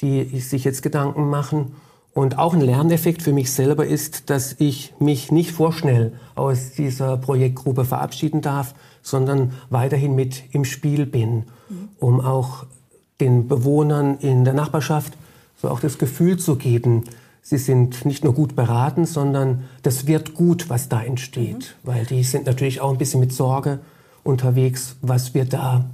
die 0.00 0.40
sich 0.40 0.64
jetzt 0.64 0.82
Gedanken 0.82 1.28
machen. 1.28 1.72
Und 2.14 2.38
auch 2.38 2.54
ein 2.54 2.60
Lerneffekt 2.60 3.22
für 3.22 3.32
mich 3.32 3.52
selber 3.52 3.86
ist, 3.86 4.30
dass 4.30 4.56
ich 4.58 4.94
mich 4.98 5.30
nicht 5.30 5.52
vorschnell 5.52 6.14
aus 6.34 6.72
dieser 6.72 7.16
Projektgruppe 7.16 7.84
verabschieden 7.84 8.40
darf, 8.40 8.74
sondern 9.02 9.52
weiterhin 9.70 10.14
mit 10.14 10.42
im 10.52 10.64
Spiel 10.64 11.06
bin, 11.06 11.44
mhm. 11.68 11.88
um 11.98 12.20
auch 12.20 12.66
den 13.20 13.48
Bewohnern 13.48 14.18
in 14.18 14.44
der 14.44 14.54
Nachbarschaft 14.54 15.14
so 15.60 15.68
auch 15.68 15.80
das 15.80 15.98
Gefühl 15.98 16.38
zu 16.38 16.56
geben, 16.56 17.04
sie 17.42 17.58
sind 17.58 18.04
nicht 18.04 18.24
nur 18.24 18.34
gut 18.34 18.54
beraten, 18.54 19.06
sondern 19.06 19.64
das 19.82 20.06
wird 20.06 20.34
gut, 20.34 20.70
was 20.70 20.88
da 20.88 21.02
entsteht. 21.02 21.76
Mhm. 21.82 21.88
Weil 21.88 22.06
die 22.06 22.22
sind 22.22 22.46
natürlich 22.46 22.80
auch 22.80 22.92
ein 22.92 22.98
bisschen 22.98 23.20
mit 23.20 23.32
Sorge 23.32 23.80
unterwegs, 24.22 24.96
was 25.02 25.34
wir 25.34 25.44
da 25.44 25.90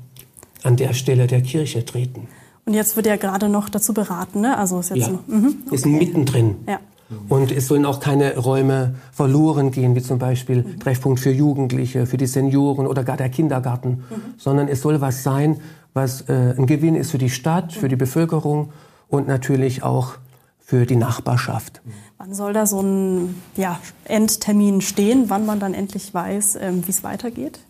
an 0.62 0.76
der 0.76 0.94
Stelle 0.94 1.26
der 1.26 1.42
Kirche 1.42 1.84
treten. 1.84 2.28
Und 2.66 2.74
jetzt 2.74 2.96
wird 2.96 3.06
ja 3.06 3.16
gerade 3.16 3.48
noch 3.48 3.68
dazu 3.68 3.92
beraten, 3.92 4.40
ne? 4.40 4.56
Also 4.56 4.80
ist 4.80 4.90
jetzt 4.90 5.00
ja, 5.00 5.08
ein, 5.08 5.18
mhm, 5.26 5.56
okay. 5.66 5.74
ist 5.74 5.86
mittendrin. 5.86 6.56
Ja. 6.66 6.80
Und 7.28 7.52
es 7.52 7.68
sollen 7.68 7.84
auch 7.84 8.00
keine 8.00 8.38
Räume 8.38 8.94
verloren 9.12 9.70
gehen, 9.70 9.94
wie 9.94 10.02
zum 10.02 10.18
Beispiel 10.18 10.62
mhm. 10.62 10.80
Treffpunkt 10.80 11.20
für 11.20 11.30
Jugendliche, 11.30 12.06
für 12.06 12.16
die 12.16 12.26
Senioren 12.26 12.86
oder 12.86 13.04
gar 13.04 13.16
der 13.16 13.28
Kindergarten, 13.28 13.88
mhm. 13.88 14.04
sondern 14.38 14.68
es 14.68 14.80
soll 14.80 15.00
was 15.00 15.22
sein, 15.22 15.60
was 15.92 16.22
äh, 16.22 16.54
ein 16.56 16.66
Gewinn 16.66 16.96
ist 16.96 17.10
für 17.10 17.18
die 17.18 17.30
Stadt, 17.30 17.72
für 17.72 17.88
die 17.88 17.96
Bevölkerung 17.96 18.70
und 19.08 19.28
natürlich 19.28 19.82
auch 19.82 20.14
für 20.58 20.86
die 20.86 20.96
Nachbarschaft. 20.96 21.82
Wann 22.16 22.34
soll 22.34 22.54
da 22.54 22.64
so 22.64 22.80
ein 22.80 23.34
ja, 23.56 23.78
Endtermin 24.04 24.80
stehen, 24.80 25.24
wann 25.28 25.44
man 25.44 25.60
dann 25.60 25.74
endlich 25.74 26.14
weiß, 26.14 26.56
ähm, 26.60 26.86
wie 26.86 26.90
es 26.90 27.04
weitergeht? 27.04 27.60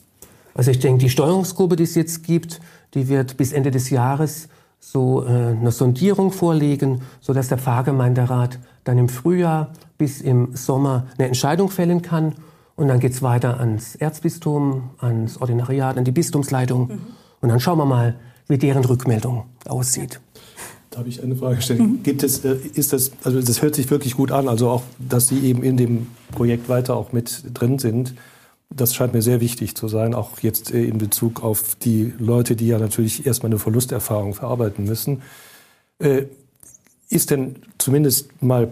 Also 0.54 0.70
ich 0.70 0.78
denke, 0.78 1.00
die 1.00 1.10
Steuerungsgruppe, 1.10 1.74
die 1.74 1.82
es 1.82 1.96
jetzt 1.96 2.22
gibt, 2.22 2.60
die 2.94 3.08
wird 3.08 3.36
bis 3.36 3.52
Ende 3.52 3.72
des 3.72 3.90
Jahres 3.90 4.48
so 4.92 5.24
äh, 5.24 5.28
eine 5.28 5.72
Sondierung 5.72 6.30
vorlegen, 6.30 7.00
sodass 7.20 7.48
der 7.48 7.58
Pfarrgemeinderat 7.58 8.58
dann 8.84 8.98
im 8.98 9.08
Frühjahr 9.08 9.72
bis 9.96 10.20
im 10.20 10.54
Sommer 10.54 11.06
eine 11.16 11.26
Entscheidung 11.26 11.70
fällen 11.70 12.02
kann. 12.02 12.34
Und 12.76 12.88
dann 12.88 13.00
geht 13.00 13.12
es 13.12 13.22
weiter 13.22 13.60
ans 13.60 13.94
Erzbistum, 13.94 14.90
ans 14.98 15.40
Ordinariat, 15.40 15.96
an 15.96 16.04
die 16.04 16.12
Bistumsleitung. 16.12 16.88
Mhm. 16.88 16.98
Und 17.40 17.48
dann 17.48 17.60
schauen 17.60 17.78
wir 17.78 17.86
mal, 17.86 18.16
wie 18.46 18.58
deren 18.58 18.84
Rückmeldung 18.84 19.44
aussieht. 19.66 20.20
Darf 20.90 21.06
ich 21.06 21.22
eine 21.22 21.34
Frage 21.34 21.62
stellen? 21.62 21.80
Mhm. 21.80 22.02
Gibt 22.02 22.22
es, 22.22 22.44
äh, 22.44 22.56
ist 22.74 22.92
das, 22.92 23.12
also 23.24 23.40
das 23.40 23.62
hört 23.62 23.74
sich 23.74 23.90
wirklich 23.90 24.14
gut 24.16 24.30
an, 24.30 24.48
also 24.48 24.68
auch, 24.68 24.82
dass 24.98 25.28
Sie 25.28 25.40
eben 25.40 25.62
in 25.62 25.76
dem 25.76 26.08
Projekt 26.30 26.68
weiter 26.68 26.94
auch 26.94 27.12
mit 27.12 27.42
drin 27.54 27.78
sind. 27.78 28.14
Das 28.70 28.94
scheint 28.94 29.14
mir 29.14 29.22
sehr 29.22 29.40
wichtig 29.40 29.76
zu 29.76 29.88
sein, 29.88 30.14
auch 30.14 30.40
jetzt 30.40 30.72
äh, 30.72 30.84
in 30.84 30.98
Bezug 30.98 31.42
auf 31.42 31.76
die 31.76 32.12
Leute, 32.18 32.56
die 32.56 32.66
ja 32.66 32.78
natürlich 32.78 33.26
erstmal 33.26 33.50
eine 33.50 33.58
Verlusterfahrung 33.58 34.34
verarbeiten 34.34 34.84
müssen. 34.84 35.22
Äh, 35.98 36.24
ist 37.08 37.30
denn 37.30 37.56
zumindest 37.78 38.42
mal 38.42 38.68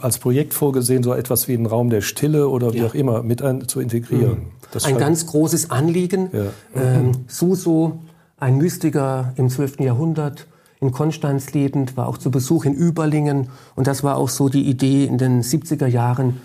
als 0.00 0.18
Projekt 0.18 0.54
vorgesehen, 0.54 1.02
so 1.02 1.14
etwas 1.14 1.48
wie 1.48 1.54
einen 1.54 1.66
Raum 1.66 1.90
der 1.90 2.02
Stille 2.02 2.48
oder 2.48 2.72
wie 2.72 2.78
ja. 2.78 2.86
auch 2.86 2.94
immer 2.94 3.22
mit 3.22 3.42
ein, 3.42 3.66
zu 3.68 3.80
integrieren? 3.80 4.46
Mhm. 4.72 4.80
ein 4.84 4.98
ganz 4.98 5.26
großes 5.26 5.70
Anliegen. 5.70 6.30
Ja. 6.32 6.80
Ähm, 6.80 7.12
Suso, 7.26 7.98
ein 8.38 8.58
Mystiker 8.58 9.32
im 9.36 9.48
12. 9.48 9.80
Jahrhundert, 9.80 10.46
in 10.80 10.92
Konstanz 10.92 11.52
lebend, 11.52 11.96
war 11.96 12.08
auch 12.08 12.18
zu 12.18 12.30
Besuch 12.30 12.64
in 12.64 12.74
Überlingen. 12.74 13.48
Und 13.74 13.86
das 13.86 14.02
war 14.02 14.16
auch 14.16 14.28
so 14.28 14.48
die 14.48 14.68
Idee 14.68 15.04
in 15.04 15.18
den 15.18 15.42
70er 15.42 15.86
Jahren, 15.86 16.40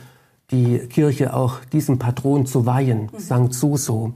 die 0.52 0.80
Kirche 0.80 1.34
auch 1.34 1.60
diesem 1.72 1.98
Patron 1.98 2.46
zu 2.46 2.66
weihen, 2.66 3.10
St. 3.20 3.54
Suso. 3.54 4.14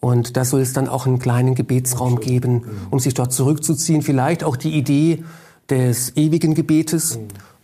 Und 0.00 0.36
da 0.36 0.44
soll 0.44 0.60
es 0.60 0.72
dann 0.72 0.88
auch 0.88 1.06
einen 1.06 1.18
kleinen 1.18 1.54
Gebetsraum 1.54 2.20
geben, 2.20 2.62
um 2.90 3.00
sich 3.00 3.14
dort 3.14 3.32
zurückzuziehen. 3.32 4.02
Vielleicht 4.02 4.44
auch 4.44 4.56
die 4.56 4.76
Idee 4.76 5.24
des 5.68 6.16
ewigen 6.16 6.54
Gebetes, 6.54 7.18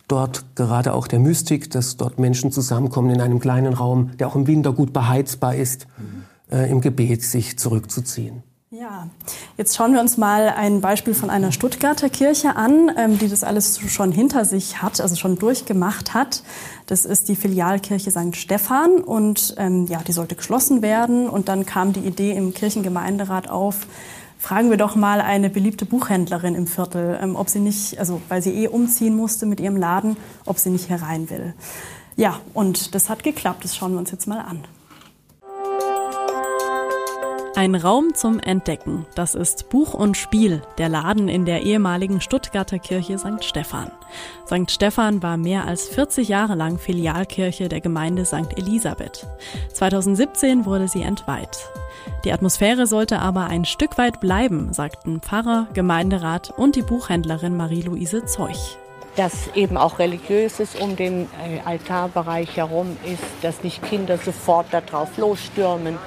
dort 0.07 0.45
gerade 0.55 0.93
auch 0.93 1.07
der 1.07 1.19
Mystik, 1.19 1.71
dass 1.71 1.97
dort 1.97 2.19
Menschen 2.19 2.51
zusammenkommen 2.51 3.09
in 3.09 3.21
einem 3.21 3.39
kleinen 3.39 3.73
Raum, 3.73 4.11
der 4.17 4.27
auch 4.27 4.35
im 4.35 4.47
Winter 4.47 4.73
gut 4.73 4.93
beheizbar 4.93 5.55
ist, 5.55 5.87
äh, 6.51 6.69
im 6.69 6.81
Gebet 6.81 7.23
sich 7.23 7.57
zurückzuziehen. 7.57 8.43
Ja, 8.77 9.07
jetzt 9.55 9.77
schauen 9.77 9.93
wir 9.93 10.01
uns 10.01 10.17
mal 10.17 10.49
ein 10.49 10.81
Beispiel 10.81 11.13
von 11.13 11.29
einer 11.29 11.53
Stuttgarter 11.53 12.09
Kirche 12.09 12.57
an, 12.57 12.91
ähm, 12.97 13.17
die 13.17 13.29
das 13.29 13.45
alles 13.45 13.79
schon 13.89 14.11
hinter 14.11 14.43
sich 14.43 14.81
hat, 14.81 14.99
also 14.99 15.15
schon 15.15 15.37
durchgemacht 15.37 16.13
hat. 16.13 16.43
Das 16.85 17.05
ist 17.05 17.29
die 17.29 17.37
Filialkirche 17.37 18.11
St. 18.11 18.35
Stephan 18.35 18.95
und 18.97 19.55
ähm, 19.57 19.85
ja, 19.87 19.99
die 20.05 20.11
sollte 20.11 20.35
geschlossen 20.35 20.81
werden. 20.81 21.29
Und 21.29 21.47
dann 21.47 21.65
kam 21.65 21.93
die 21.93 22.01
Idee 22.01 22.33
im 22.33 22.53
Kirchengemeinderat 22.53 23.49
auf, 23.49 23.87
fragen 24.39 24.69
wir 24.69 24.77
doch 24.77 24.97
mal 24.97 25.21
eine 25.21 25.49
beliebte 25.49 25.85
Buchhändlerin 25.85 26.55
im 26.55 26.67
Viertel, 26.67 27.17
ähm, 27.21 27.37
ob 27.37 27.47
sie 27.47 27.59
nicht, 27.59 27.97
also 27.97 28.21
weil 28.27 28.41
sie 28.41 28.51
eh 28.55 28.67
umziehen 28.67 29.15
musste 29.15 29.45
mit 29.45 29.61
ihrem 29.61 29.77
Laden, 29.77 30.17
ob 30.45 30.59
sie 30.59 30.69
nicht 30.69 30.89
herein 30.89 31.29
will. 31.29 31.53
Ja, 32.17 32.41
und 32.53 32.93
das 32.93 33.07
hat 33.07 33.23
geklappt. 33.23 33.63
Das 33.63 33.73
schauen 33.73 33.93
wir 33.93 33.99
uns 33.99 34.11
jetzt 34.11 34.27
mal 34.27 34.39
an. 34.39 34.65
Ein 37.57 37.75
Raum 37.75 38.13
zum 38.13 38.41
Entdecken. 38.41 39.05
Das 39.15 39.33
ist 39.33 39.69
Buch 39.69 39.93
und 39.93 40.17
Spiel, 40.17 40.61
der 40.77 40.89
Laden 40.89 41.29
in 41.29 41.45
der 41.45 41.61
ehemaligen 41.61 42.19
Stuttgarter 42.19 42.79
Kirche 42.79 43.17
St. 43.17 43.45
Stephan. 43.45 43.91
St. 44.45 44.69
Stephan 44.69 45.23
war 45.23 45.37
mehr 45.37 45.65
als 45.65 45.87
40 45.87 46.27
Jahre 46.27 46.55
lang 46.55 46.77
Filialkirche 46.77 47.69
der 47.69 47.79
Gemeinde 47.79 48.25
St. 48.25 48.57
Elisabeth. 48.57 49.25
2017 49.71 50.65
wurde 50.65 50.89
sie 50.89 51.03
entweiht. 51.03 51.69
Die 52.25 52.33
Atmosphäre 52.33 52.87
sollte 52.87 53.19
aber 53.19 53.45
ein 53.45 53.63
Stück 53.63 53.97
weit 53.97 54.19
bleiben, 54.19 54.73
sagten 54.73 55.21
Pfarrer, 55.21 55.67
Gemeinderat 55.73 56.51
und 56.57 56.75
die 56.75 56.81
Buchhändlerin 56.81 57.55
Marie-Louise 57.55 58.25
Zeuch 58.25 58.77
dass 59.17 59.47
eben 59.55 59.77
auch 59.77 59.99
religiöses 59.99 60.75
um 60.75 60.97
den 60.97 61.29
äh, 61.41 61.61
Altarbereich 61.63 62.57
herum 62.57 62.97
ist, 63.05 63.23
dass 63.41 63.63
nicht 63.63 63.81
Kinder 63.81 64.17
sofort 64.17 64.65
darauf 64.73 65.17
losstürmen, 65.17 65.97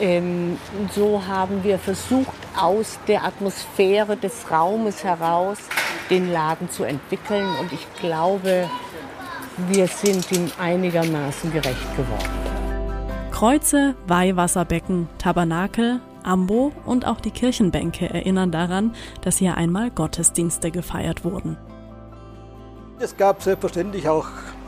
ähm, 0.00 0.58
so 0.92 1.26
haben 1.26 1.62
wir 1.62 1.78
versucht, 1.78 2.32
aus 2.58 2.98
der 3.06 3.24
Atmosphäre 3.24 4.16
des 4.16 4.50
Raumes 4.50 5.04
heraus 5.04 5.58
den 6.08 6.32
Laden 6.32 6.70
zu 6.70 6.84
entwickeln. 6.84 7.46
Und 7.60 7.72
ich 7.72 7.86
glaube, 8.00 8.68
wir 9.68 9.86
sind 9.86 10.30
ihm 10.32 10.50
einigermaßen 10.58 11.52
gerecht 11.52 11.96
geworden. 11.96 12.50
Kreuze, 13.30 13.94
Weihwasserbecken, 14.06 15.08
Tabernakel, 15.18 16.00
Ambo 16.22 16.72
und 16.84 17.06
auch 17.06 17.20
die 17.20 17.30
Kirchenbänke 17.30 18.10
erinnern 18.10 18.50
daran, 18.50 18.94
dass 19.22 19.38
hier 19.38 19.56
einmal 19.56 19.90
Gottesdienste 19.90 20.70
gefeiert 20.70 21.24
wurden. 21.24 21.56
Es 22.98 23.16
gab 23.16 23.42
selbstverständlich 23.42 24.08
auch 24.08 24.26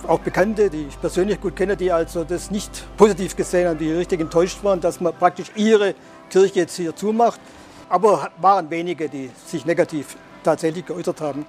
auch 0.08 0.20
Bekannte, 0.20 0.70
die 0.70 0.86
ich 0.88 1.00
persönlich 1.00 1.40
gut 1.40 1.56
kenne, 1.56 1.76
die 1.76 1.92
also 1.92 2.24
das 2.24 2.50
nicht 2.50 2.84
positiv 2.96 3.36
gesehen 3.36 3.68
haben, 3.68 3.78
die 3.78 3.92
richtig 3.92 4.20
enttäuscht 4.20 4.62
waren, 4.62 4.80
dass 4.80 5.00
man 5.00 5.14
praktisch 5.14 5.50
ihre 5.54 5.94
Kirche 6.30 6.60
jetzt 6.60 6.76
hier 6.76 6.94
zumacht. 6.94 7.40
Aber 7.88 8.30
waren 8.38 8.70
wenige, 8.70 9.08
die 9.08 9.30
sich 9.46 9.66
negativ 9.66 10.16
tatsächlich 10.42 10.86
geäußert 10.86 11.20
haben. 11.20 11.46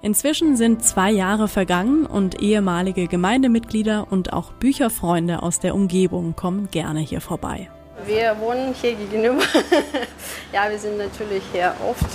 Inzwischen 0.00 0.56
sind 0.56 0.84
zwei 0.84 1.12
Jahre 1.12 1.46
vergangen 1.46 2.06
und 2.06 2.42
ehemalige 2.42 3.06
Gemeindemitglieder 3.06 4.08
und 4.10 4.32
auch 4.32 4.52
Bücherfreunde 4.52 5.42
aus 5.42 5.60
der 5.60 5.74
Umgebung 5.74 6.34
kommen 6.34 6.68
gerne 6.72 7.00
hier 7.00 7.20
vorbei. 7.20 7.70
Wir 8.06 8.38
wohnen 8.40 8.74
hier 8.74 8.94
gegenüber. 8.94 9.42
ja, 10.52 10.68
wir 10.68 10.78
sind 10.78 10.98
natürlich 10.98 11.42
hier 11.52 11.74
oft. 11.88 12.06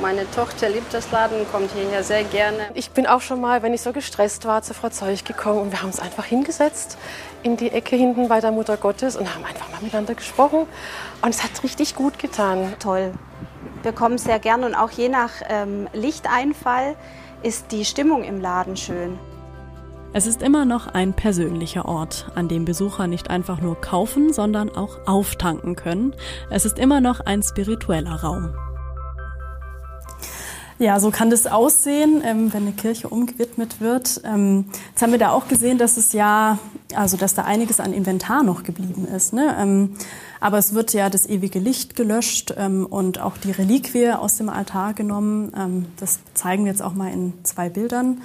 Meine 0.00 0.30
Tochter 0.30 0.68
liebt 0.68 0.94
das 0.94 1.10
Laden, 1.10 1.46
kommt 1.50 1.72
hierher 1.72 2.02
sehr 2.02 2.24
gerne. 2.24 2.70
Ich 2.74 2.90
bin 2.92 3.06
auch 3.06 3.20
schon 3.20 3.40
mal, 3.40 3.62
wenn 3.62 3.74
ich 3.74 3.82
so 3.82 3.92
gestresst 3.92 4.46
war, 4.46 4.62
zu 4.62 4.72
Frau 4.72 4.88
Zeug 4.88 5.24
gekommen 5.24 5.60
und 5.60 5.72
wir 5.72 5.80
haben 5.80 5.88
uns 5.88 6.00
einfach 6.00 6.24
hingesetzt 6.24 6.96
in 7.42 7.56
die 7.56 7.70
Ecke 7.70 7.96
hinten 7.96 8.28
bei 8.28 8.40
der 8.40 8.50
Mutter 8.50 8.76
Gottes 8.76 9.16
und 9.16 9.34
haben 9.34 9.44
einfach 9.44 9.70
mal 9.70 9.82
miteinander 9.82 10.14
gesprochen. 10.14 10.66
Und 11.20 11.28
es 11.28 11.42
hat 11.42 11.62
richtig 11.62 11.96
gut 11.96 12.18
getan. 12.18 12.74
Toll. 12.78 13.12
Wir 13.82 13.92
kommen 13.92 14.16
sehr 14.16 14.38
gern 14.38 14.64
und 14.64 14.74
auch 14.74 14.90
je 14.90 15.08
nach 15.08 15.32
ähm, 15.48 15.88
Lichteinfall 15.92 16.96
ist 17.42 17.72
die 17.72 17.84
Stimmung 17.84 18.24
im 18.24 18.40
Laden 18.40 18.76
schön. 18.76 19.18
Es 20.12 20.26
ist 20.26 20.42
immer 20.42 20.64
noch 20.64 20.88
ein 20.88 21.12
persönlicher 21.12 21.86
Ort, 21.86 22.32
an 22.34 22.48
dem 22.48 22.64
Besucher 22.64 23.06
nicht 23.06 23.30
einfach 23.30 23.60
nur 23.60 23.80
kaufen, 23.80 24.32
sondern 24.32 24.68
auch 24.68 24.98
auftanken 25.06 25.76
können. 25.76 26.16
Es 26.50 26.64
ist 26.64 26.80
immer 26.80 27.00
noch 27.00 27.20
ein 27.20 27.44
spiritueller 27.44 28.16
Raum. 28.16 28.50
Ja, 30.80 30.98
so 30.98 31.12
kann 31.12 31.30
das 31.30 31.46
aussehen, 31.46 32.22
ähm, 32.24 32.52
wenn 32.52 32.62
eine 32.62 32.72
Kirche 32.72 33.08
umgewidmet 33.08 33.80
wird. 33.80 34.22
Ähm, 34.24 34.64
jetzt 34.88 35.00
haben 35.00 35.12
wir 35.12 35.18
da 35.20 35.30
auch 35.30 35.46
gesehen, 35.46 35.78
dass 35.78 35.96
es 35.96 36.12
ja, 36.12 36.58
also 36.92 37.16
dass 37.16 37.34
da 37.34 37.44
einiges 37.44 37.78
an 37.78 37.92
Inventar 37.92 38.42
noch 38.42 38.64
geblieben 38.64 39.06
ist. 39.06 39.32
Ne? 39.32 39.54
Ähm, 39.60 39.94
aber 40.40 40.58
es 40.58 40.74
wird 40.74 40.92
ja 40.92 41.08
das 41.08 41.26
ewige 41.26 41.60
Licht 41.60 41.94
gelöscht 41.94 42.50
und 42.50 43.20
auch 43.20 43.36
die 43.36 43.50
Reliquie 43.50 44.10
aus 44.10 44.38
dem 44.38 44.48
Altar 44.48 44.94
genommen. 44.94 45.86
Das 45.98 46.20
zeigen 46.32 46.64
wir 46.64 46.72
jetzt 46.72 46.80
auch 46.80 46.94
mal 46.94 47.12
in 47.12 47.34
zwei 47.42 47.68
Bildern. 47.68 48.22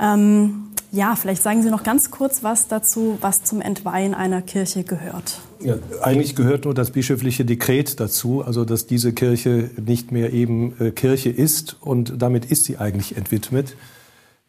Ähm, 0.00 0.66
ja, 0.92 1.16
vielleicht 1.16 1.42
sagen 1.42 1.62
Sie 1.62 1.70
noch 1.70 1.82
ganz 1.82 2.10
kurz 2.10 2.42
was 2.42 2.68
dazu, 2.68 3.18
was 3.20 3.42
zum 3.42 3.60
Entweihen 3.60 4.14
einer 4.14 4.40
Kirche 4.40 4.84
gehört. 4.84 5.40
Ja, 5.60 5.76
eigentlich 6.00 6.36
gehört 6.36 6.64
nur 6.64 6.74
das 6.74 6.90
bischöfliche 6.90 7.44
Dekret 7.44 7.98
dazu, 8.00 8.42
also 8.42 8.64
dass 8.64 8.86
diese 8.86 9.12
Kirche 9.12 9.70
nicht 9.84 10.12
mehr 10.12 10.32
eben 10.32 10.74
äh, 10.80 10.90
Kirche 10.92 11.30
ist 11.30 11.76
und 11.80 12.14
damit 12.22 12.46
ist 12.46 12.64
sie 12.64 12.78
eigentlich 12.78 13.16
entwidmet. 13.16 13.76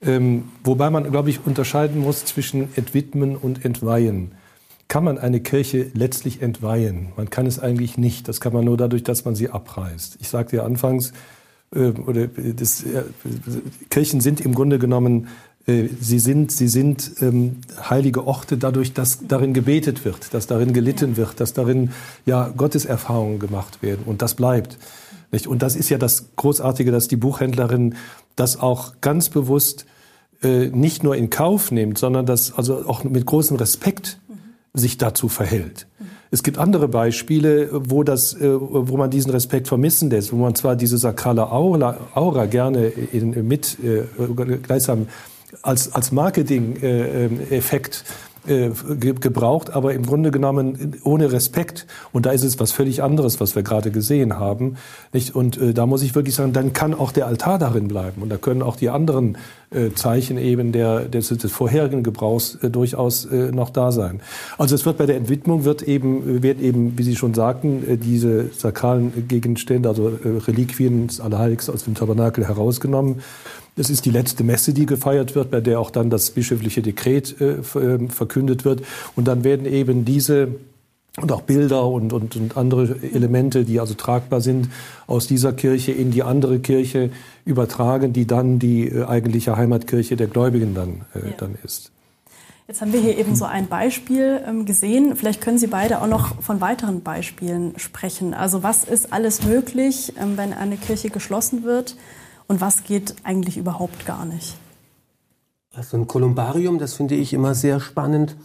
Ähm, 0.01 0.45
wobei 0.63 0.89
man, 0.89 1.09
glaube 1.09 1.29
ich, 1.29 1.45
unterscheiden 1.45 2.01
muss 2.01 2.23
zwischen 2.25 2.69
entwidmen 2.75 3.35
und 3.35 3.65
entweihen. 3.65 4.33
Kann 4.87 5.03
man 5.03 5.17
eine 5.17 5.41
Kirche 5.41 5.91
letztlich 5.93 6.41
entweihen? 6.41 7.09
Man 7.17 7.29
kann 7.29 7.45
es 7.45 7.59
eigentlich 7.59 7.97
nicht. 7.97 8.27
Das 8.27 8.39
kann 8.39 8.53
man 8.53 8.63
nur 8.63 8.77
dadurch, 8.77 9.03
dass 9.03 9.25
man 9.25 9.35
sie 9.35 9.49
abreißt. 9.49 10.17
Ich 10.21 10.29
sagte 10.29 10.57
ja 10.57 10.63
anfangs, 10.63 11.11
oder 11.71 12.23
äh, 12.23 12.53
das, 12.55 12.83
äh, 12.83 13.03
Kirchen 13.89 14.21
sind 14.21 14.41
im 14.41 14.53
Grunde 14.53 14.79
genommen 14.79 15.27
äh, 15.67 15.89
sie 15.99 16.19
sind, 16.19 16.51
sie 16.51 16.69
sind 16.69 17.11
ähm, 17.21 17.57
heilige 17.89 18.25
Orte 18.25 18.57
dadurch, 18.57 18.93
dass 18.93 19.27
darin 19.27 19.53
gebetet 19.53 20.05
wird, 20.05 20.33
dass 20.33 20.47
darin 20.47 20.73
gelitten 20.73 21.17
wird, 21.17 21.39
dass 21.39 21.53
darin 21.53 21.91
ja 22.25 22.47
Gotteserfahrungen 22.55 23.39
gemacht 23.39 23.83
werden 23.83 24.03
und 24.05 24.21
das 24.21 24.35
bleibt. 24.35 24.77
Nicht? 25.31 25.45
Und 25.45 25.61
das 25.61 25.75
ist 25.75 25.89
ja 25.89 25.97
das 25.97 26.29
Großartige, 26.37 26.91
dass 26.91 27.09
die 27.09 27.17
Buchhändlerin 27.17 27.95
das 28.37 28.57
auch 28.57 28.93
ganz 29.01 29.29
bewusst 29.29 29.85
äh, 30.41 30.67
nicht 30.67 31.03
nur 31.03 31.17
in 31.17 31.29
Kauf 31.29 31.71
nimmt, 31.71 31.97
sondern 31.97 32.25
das 32.25 32.53
also 32.53 32.87
auch 32.87 33.03
mit 33.03 33.25
großem 33.25 33.57
Respekt 33.57 34.19
sich 34.73 34.97
dazu 34.97 35.27
verhält. 35.27 35.87
Es 36.31 36.43
gibt 36.43 36.57
andere 36.57 36.87
Beispiele, 36.87 37.69
wo 37.71 38.03
das, 38.03 38.33
äh, 38.33 38.49
wo 38.59 38.97
man 38.97 39.09
diesen 39.09 39.31
Respekt 39.31 39.67
vermissen 39.67 40.09
lässt, 40.09 40.33
wo 40.33 40.37
man 40.37 40.55
zwar 40.55 40.75
diese 40.75 40.97
sakrale 40.97 41.51
Aura, 41.51 41.97
Aura 42.13 42.45
gerne 42.45 42.87
in, 42.87 43.47
mit 43.47 43.77
äh, 43.83 44.03
gleichsam 44.63 45.07
als, 45.61 45.93
als 45.93 46.11
Marketing-Effekt 46.11 48.03
äh, 48.47 48.69
gebraucht, 48.95 49.71
aber 49.71 49.93
im 49.93 50.05
Grunde 50.05 50.31
genommen 50.31 50.95
ohne 51.03 51.33
Respekt. 51.33 51.85
Und 52.13 52.25
da 52.25 52.31
ist 52.31 52.43
es 52.43 52.57
was 52.61 52.71
völlig 52.71 53.03
anderes, 53.03 53.41
was 53.41 53.55
wir 53.55 53.63
gerade 53.63 53.91
gesehen 53.91 54.39
haben. 54.39 54.77
Und 55.33 55.57
äh, 55.57 55.73
da 55.73 55.85
muss 55.85 56.01
ich 56.01 56.15
wirklich 56.15 56.35
sagen, 56.35 56.53
dann 56.53 56.71
kann 56.71 56.93
auch 56.93 57.11
der 57.11 57.27
Altar 57.27 57.59
darin 57.59 57.89
bleiben. 57.89 58.21
Und 58.21 58.29
da 58.29 58.37
können 58.37 58.61
auch 58.61 58.77
die 58.77 58.89
anderen 58.89 59.35
äh, 59.35 59.66
Zeichen 59.95 60.37
eben 60.37 60.71
der, 60.71 61.01
des, 61.01 61.27
des 61.27 61.51
vorherigen 61.51 62.01
Gebrauchs 62.01 62.55
äh, 62.61 62.69
durchaus 62.69 63.25
äh, 63.25 63.51
noch 63.51 63.69
da 63.69 63.91
sein. 63.91 64.21
Also 64.57 64.75
es 64.75 64.85
wird 64.85 64.97
bei 64.97 65.05
der 65.05 65.17
Entwidmung 65.17 65.65
wird 65.65 65.83
eben, 65.83 66.41
wird 66.41 66.61
eben, 66.61 66.97
wie 66.97 67.03
Sie 67.03 67.17
schon 67.17 67.33
sagten, 67.33 67.83
äh, 67.87 67.97
diese 67.97 68.49
sakralen 68.53 69.27
Gegenstände, 69.27 69.89
also 69.89 70.07
äh, 70.07 70.37
Reliquien 70.47 71.07
des 71.07 71.19
Allerheiligsten 71.19 71.73
aus 71.73 71.83
dem 71.83 71.95
Tabernakel 71.95 72.47
herausgenommen. 72.47 73.17
Es 73.75 73.89
ist 73.89 74.05
die 74.05 74.09
letzte 74.09 74.43
Messe, 74.43 74.73
die 74.73 74.85
gefeiert 74.85 75.35
wird, 75.35 75.51
bei 75.51 75.59
der 75.59 75.79
auch 75.79 75.91
dann 75.91 76.09
das 76.09 76.31
bischöfliche 76.31 76.81
Dekret 76.81 77.35
äh, 77.41 77.57
äh, 77.57 78.07
verkündet 78.09 78.63
wird. 78.63 78.83
Und 79.15 79.27
dann 79.27 79.43
werden 79.43 79.65
eben 79.65 80.05
diese 80.05 80.47
und 81.19 81.31
auch 81.31 81.41
Bilder 81.41 81.85
und, 81.85 82.13
und, 82.13 82.35
und 82.35 82.57
andere 82.57 82.95
Elemente, 83.01 83.65
die 83.65 83.79
also 83.79 83.93
tragbar 83.95 84.41
sind, 84.41 84.69
aus 85.07 85.27
dieser 85.27 85.53
Kirche 85.53 85.91
in 85.91 86.11
die 86.11 86.23
andere 86.23 86.59
Kirche 86.59 87.09
übertragen, 87.45 88.13
die 88.13 88.25
dann 88.25 88.59
die 88.59 88.87
äh, 88.87 89.05
eigentliche 89.05 89.57
Heimatkirche 89.57 90.15
der 90.15 90.27
Gläubigen 90.27 90.73
dann, 90.73 91.05
äh, 91.15 91.29
ja. 91.29 91.35
dann 91.37 91.57
ist. 91.63 91.91
Jetzt 92.67 92.81
haben 92.81 92.91
wir 92.91 92.99
hier 92.99 93.17
eben 93.17 93.35
so 93.35 93.45
ein 93.45 93.67
Beispiel 93.67 94.41
ähm, 94.45 94.65
gesehen. 94.65 95.15
Vielleicht 95.15 95.41
können 95.41 95.57
Sie 95.57 95.67
beide 95.67 96.01
auch 96.01 96.07
noch 96.07 96.41
von 96.41 96.59
weiteren 96.59 97.01
Beispielen 97.01 97.73
sprechen. 97.77 98.33
Also 98.33 98.61
was 98.61 98.83
ist 98.83 99.13
alles 99.13 99.43
möglich, 99.43 100.13
ähm, 100.19 100.37
wenn 100.37 100.53
eine 100.53 100.77
Kirche 100.77 101.09
geschlossen 101.09 101.63
wird? 101.63 101.95
und 102.47 102.61
was 102.61 102.83
geht 102.83 103.15
eigentlich 103.23 103.57
überhaupt 103.57 104.05
gar 104.05 104.25
nicht. 104.25 104.55
Also 105.73 105.97
ein 105.97 106.07
Kolumbarium, 106.07 106.79
das 106.79 106.95
finde 106.95 107.15
ich 107.15 107.33
immer 107.33 107.53
sehr 107.53 107.79
spannend, 107.79 108.35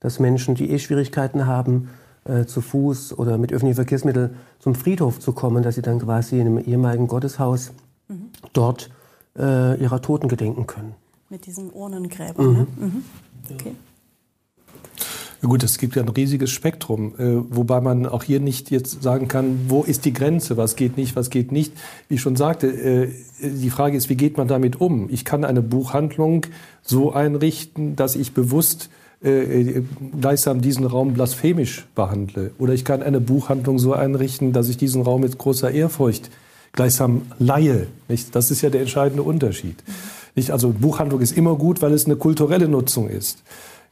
dass 0.00 0.18
Menschen, 0.18 0.54
die 0.54 0.70
eh 0.70 0.78
Schwierigkeiten 0.78 1.46
haben, 1.46 1.88
äh, 2.24 2.44
zu 2.44 2.60
Fuß 2.60 3.18
oder 3.18 3.38
mit 3.38 3.52
öffentlichen 3.52 3.76
Verkehrsmitteln 3.76 4.30
zum 4.58 4.74
Friedhof 4.74 5.18
zu 5.18 5.32
kommen, 5.32 5.62
dass 5.62 5.76
sie 5.76 5.82
dann 5.82 5.98
quasi 5.98 6.38
in 6.38 6.46
einem 6.46 6.58
ehemaligen 6.58 7.08
Gotteshaus 7.08 7.72
mhm. 8.08 8.30
dort 8.52 8.90
äh, 9.36 9.80
ihrer 9.80 10.02
Toten 10.02 10.28
gedenken 10.28 10.66
können. 10.66 10.94
Mit 11.30 11.46
diesen 11.46 11.70
Urnengräbern. 11.72 12.46
Mhm. 12.46 12.52
Ne? 12.54 12.66
Mhm. 12.76 13.04
Okay. 13.52 13.72
Ja 15.40 15.48
gut, 15.48 15.62
es 15.62 15.78
gibt 15.78 15.94
ja 15.94 16.02
ein 16.02 16.08
riesiges 16.08 16.50
Spektrum, 16.50 17.14
äh, 17.16 17.54
wobei 17.54 17.80
man 17.80 18.06
auch 18.06 18.24
hier 18.24 18.40
nicht 18.40 18.72
jetzt 18.72 19.02
sagen 19.04 19.28
kann, 19.28 19.66
wo 19.68 19.84
ist 19.84 20.04
die 20.04 20.12
Grenze, 20.12 20.56
was 20.56 20.74
geht 20.74 20.96
nicht, 20.96 21.14
was 21.14 21.30
geht 21.30 21.52
nicht. 21.52 21.72
Wie 22.08 22.16
ich 22.16 22.20
schon 22.20 22.34
sagte, 22.34 22.66
äh, 22.66 23.12
die 23.40 23.70
Frage 23.70 23.96
ist, 23.96 24.08
wie 24.08 24.16
geht 24.16 24.36
man 24.36 24.48
damit 24.48 24.80
um? 24.80 25.08
Ich 25.10 25.24
kann 25.24 25.44
eine 25.44 25.62
Buchhandlung 25.62 26.46
so 26.82 27.12
einrichten, 27.12 27.94
dass 27.94 28.16
ich 28.16 28.34
bewusst 28.34 28.90
äh, 29.22 29.82
gleichsam 30.20 30.60
diesen 30.60 30.86
Raum 30.86 31.14
blasphemisch 31.14 31.86
behandle. 31.94 32.52
Oder 32.58 32.72
ich 32.74 32.84
kann 32.84 33.02
eine 33.02 33.20
Buchhandlung 33.20 33.78
so 33.78 33.92
einrichten, 33.92 34.52
dass 34.52 34.68
ich 34.68 34.76
diesen 34.76 35.02
Raum 35.02 35.22
mit 35.22 35.38
großer 35.38 35.70
Ehrfurcht 35.70 36.30
gleichsam 36.72 37.22
leihe. 37.38 37.88
Nicht? 38.08 38.34
Das 38.34 38.50
ist 38.50 38.62
ja 38.62 38.70
der 38.70 38.82
entscheidende 38.82 39.22
Unterschied. 39.22 39.76
Nicht? 40.36 40.50
Also 40.50 40.70
Buchhandlung 40.70 41.20
ist 41.20 41.36
immer 41.36 41.56
gut, 41.56 41.82
weil 41.82 41.92
es 41.92 42.06
eine 42.06 42.16
kulturelle 42.16 42.68
Nutzung 42.68 43.08
ist. 43.08 43.42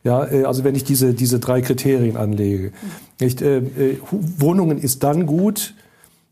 Ja, 0.05 0.25
äh, 0.31 0.45
also 0.45 0.63
wenn 0.63 0.77
ich 0.77 0.85
diese, 0.85 1.15
diese 1.15 1.41
drei 1.41 1.61
Kriterien 1.61 2.17
anlege. 2.17 2.73
Nicht, 3.21 3.43
äh, 3.43 3.59
äh, 3.59 3.99
Wohnungen 4.39 4.79
ist 4.79 5.03
dann 5.03 5.27
gut, 5.27 5.75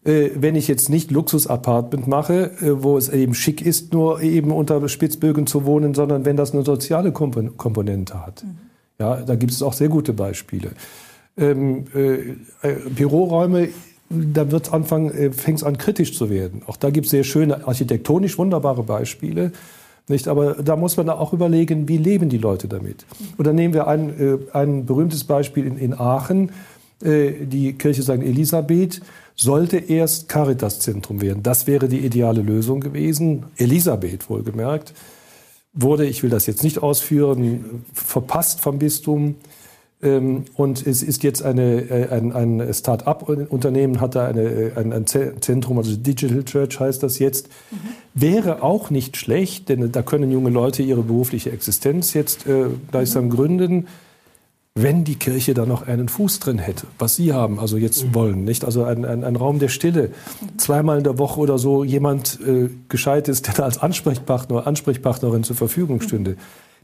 äh, 0.05 0.31
wenn 0.37 0.55
ich 0.55 0.69
jetzt 0.69 0.91
nicht 0.91 1.11
Luxusapartment 1.11 2.07
mache, 2.07 2.53
äh, 2.61 2.83
wo 2.83 2.97
es 2.97 3.09
eben 3.09 3.35
schick 3.35 3.61
ist, 3.61 3.93
nur 3.93 4.21
eben 4.21 4.53
unter 4.53 4.89
Spitzbögen 4.89 5.49
zu 5.49 5.65
wohnen, 5.65 5.95
sondern 5.95 6.25
wenn 6.25 6.37
das 6.37 6.53
eine 6.53 6.65
soziale 6.65 7.11
Kompon 7.11 7.57
Komponente 7.57 8.25
hat. 8.25 8.45
Mhm. 8.45 8.74
Ja, 8.99 9.17
da 9.17 9.35
gibt 9.35 9.53
es 9.53 9.63
auch 9.63 9.73
sehr 9.73 9.89
gute 9.89 10.13
Beispiele. 10.13 10.71
Ähm, 11.37 11.85
äh, 11.95 12.73
Büroräume, 12.91 13.69
da 14.09 14.51
wird 14.51 14.73
anfangen, 14.73 15.11
äh, 15.11 15.33
fängt 15.33 15.59
es 15.59 15.65
an 15.65 15.79
kritisch 15.79 16.17
zu 16.17 16.31
werden. 16.31 16.63
Auch 16.67 16.77
da 16.77 16.91
gibt 16.91 17.07
es 17.07 17.11
sehr 17.11 17.25
schöne 17.25 17.67
architektonisch 17.67 18.39
wunderbare 18.39 18.85
Beispiele. 18.85 19.53
Nicht? 20.07 20.29
Aber 20.29 20.55
da 20.55 20.77
muss 20.77 20.97
man 20.97 21.09
auch 21.09 21.33
überlegen, 21.33 21.89
wie 21.89 21.97
leben 21.97 22.29
die 22.29 22.39
Leute 22.39 22.69
damit. 22.69 23.07
Und 23.37 23.47
dann 23.47 23.57
nehmen 23.57 23.75
wir 23.75 23.89
ein, 23.89 24.21
äh, 24.21 24.39
ein 24.53 24.87
berühmtes 24.87 25.25
Beispiel 25.25 25.67
in, 25.67 25.79
in 25.79 25.95
Aachen, 25.95 26.51
äh, 27.03 27.33
die 27.47 27.73
Kirche 27.73 28.03
St. 28.03 28.11
Elisabeth 28.11 29.01
sollte 29.37 29.79
erst 29.79 30.29
Caritas-Zentrum 30.29 31.21
werden. 31.21 31.43
Das 31.43 31.67
wäre 31.67 31.89
die 31.89 31.99
ideale 31.99 32.43
Lösung 32.43 32.81
gewesen. 32.81 33.47
Elisabeth 33.57 34.31
wohlgemerkt. 34.31 34.95
Wurde, 35.75 36.07
ich 36.07 36.23
will 36.23 36.31
das 36.31 36.47
jetzt 36.47 36.63
nicht 36.63 36.83
ausführen, 36.83 37.85
verpasst 37.93 38.61
vom 38.61 38.79
Bistum. 38.79 39.35
Ähm, 40.03 40.45
und 40.55 40.87
es 40.87 41.03
ist 41.03 41.23
jetzt 41.23 41.43
eine, 41.43 41.91
äh, 41.91 42.09
ein, 42.11 42.33
ein 42.33 42.75
Start-up-Unternehmen, 42.75 44.01
hat 44.01 44.15
da 44.15 44.27
eine, 44.27 44.43
äh, 44.43 44.73
ein, 44.77 44.93
ein, 44.93 45.07
Zentrum, 45.07 45.79
also 45.79 45.97
Digital 45.97 46.45
Church 46.45 46.79
heißt 46.79 47.03
das 47.03 47.19
jetzt. 47.19 47.49
Mhm. 47.71 47.77
Wäre 48.15 48.63
auch 48.63 48.91
nicht 48.91 49.17
schlecht, 49.17 49.69
denn 49.69 49.91
da 49.91 50.03
können 50.03 50.31
junge 50.31 50.51
Leute 50.51 50.83
ihre 50.83 51.03
berufliche 51.03 51.51
Existenz 51.51 52.13
jetzt 52.13 52.47
äh, 52.47 52.67
gleichsam 52.91 53.27
mhm. 53.27 53.31
gründen 53.31 53.87
wenn 54.77 55.05
die 55.05 55.15
Kirche 55.15 55.55
da 55.55 55.67
noch 55.67 55.87
einen 55.87 56.09
Fuß 56.09 56.41
drin 56.41 56.59
hätte, 56.59 56.89
was 56.99 57.15
Sie 57.15 57.33
haben, 57.33 57.61
also 57.61 57.77
jetzt 57.77 58.05
mhm. 58.05 58.15
wollen, 58.15 58.45
nicht? 58.45 58.65
Also 58.65 58.83
ein, 58.83 59.05
ein, 59.05 59.23
ein, 59.23 59.37
Raum 59.37 59.61
der 59.61 59.69
Stille, 59.69 60.11
zweimal 60.57 60.99
in 60.99 61.05
der 61.05 61.17
Woche 61.17 61.39
oder 61.39 61.59
so 61.59 61.85
jemand 61.85 62.41
äh, 62.45 62.69
gescheit 62.89 63.29
ist, 63.29 63.47
der 63.47 63.55
da 63.55 63.63
als 63.63 63.79
Ansprechpartner 63.79 64.67
Ansprechpartnerin 64.67 65.45
zur 65.45 65.55
Verfügung 65.55 66.01
stünde. 66.01 66.33
Mhm. 66.33 66.37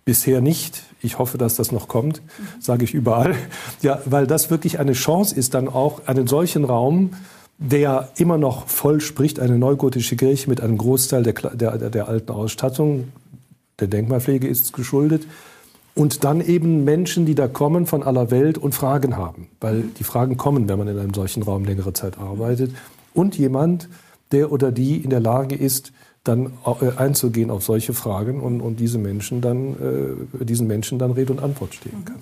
Bisher 0.05 0.40
nicht. 0.40 0.85
Ich 1.03 1.18
hoffe, 1.18 1.37
dass 1.37 1.57
das 1.57 1.72
noch 1.72 1.88
kommt, 1.88 2.22
mhm. 2.22 2.61
sage 2.61 2.85
ich 2.85 2.94
überall. 2.94 3.35
Ja, 3.83 4.00
weil 4.05 4.26
das 4.29 4.50
wirklich 4.50 4.79
eine 4.79 4.92
Chance 4.92 5.35
ist, 5.35 5.55
dann 5.55 5.68
auch 5.68 6.07
einen 6.07 6.29
solchen 6.29 6.64
Raum, 6.64 7.11
der 7.59 8.11
immer 8.16 8.38
noch 8.38 8.68
voll 8.68 9.00
spricht, 9.00 9.40
eine 9.40 9.59
neugotische 9.59 10.14
Kirche 10.14 10.48
mit 10.48 10.61
einem 10.61 10.79
Großteil 10.79 11.24
der, 11.24 11.33
der, 11.33 11.90
der 11.90 12.09
alten 12.09 12.31
Ausstattung, 12.31 13.09
der 13.81 13.88
Denkmalpflege 13.88 14.46
ist 14.46 14.66
es 14.66 14.72
geschuldet, 14.72 15.26
und 16.01 16.25
dann 16.25 16.41
eben 16.41 16.85
Menschen, 16.85 17.27
die 17.27 17.35
da 17.35 17.47
kommen 17.47 17.85
von 17.85 18.03
aller 18.03 18.31
Welt 18.31 18.57
und 18.57 18.75
Fragen 18.75 19.19
haben, 19.19 19.49
weil 19.61 19.83
die 19.83 20.03
Fragen 20.03 20.39
kommen, 20.39 20.67
wenn 20.67 20.79
man 20.79 20.89
in 20.89 20.99
einem 20.99 21.13
solchen 21.13 21.43
Raum 21.43 21.67
längere 21.67 21.93
Zeit 21.93 22.17
arbeitet. 22.17 22.75
Und 23.13 23.37
jemand, 23.37 23.87
der 24.33 24.51
oder 24.51 24.73
die 24.73 24.97
in 24.97 25.11
der 25.11 25.21
Lage 25.21 25.55
ist, 25.55 25.93
dann 26.25 26.53
äh, 26.65 26.97
einzugehen 26.97 27.51
auf 27.51 27.65
solche 27.65 27.93
Fragen 27.93 28.41
und, 28.41 28.63
und 28.63 28.81
diese 28.81 28.97
Menschen 28.97 29.43
dann, 29.43 29.75
äh, 30.41 30.45
diesen 30.47 30.67
Menschen 30.67 30.99
dann 30.99 31.11
Rede 31.11 31.35
und 31.35 31.43
Antwort 31.43 31.75
stehen 31.75 32.03
kann. 32.07 32.17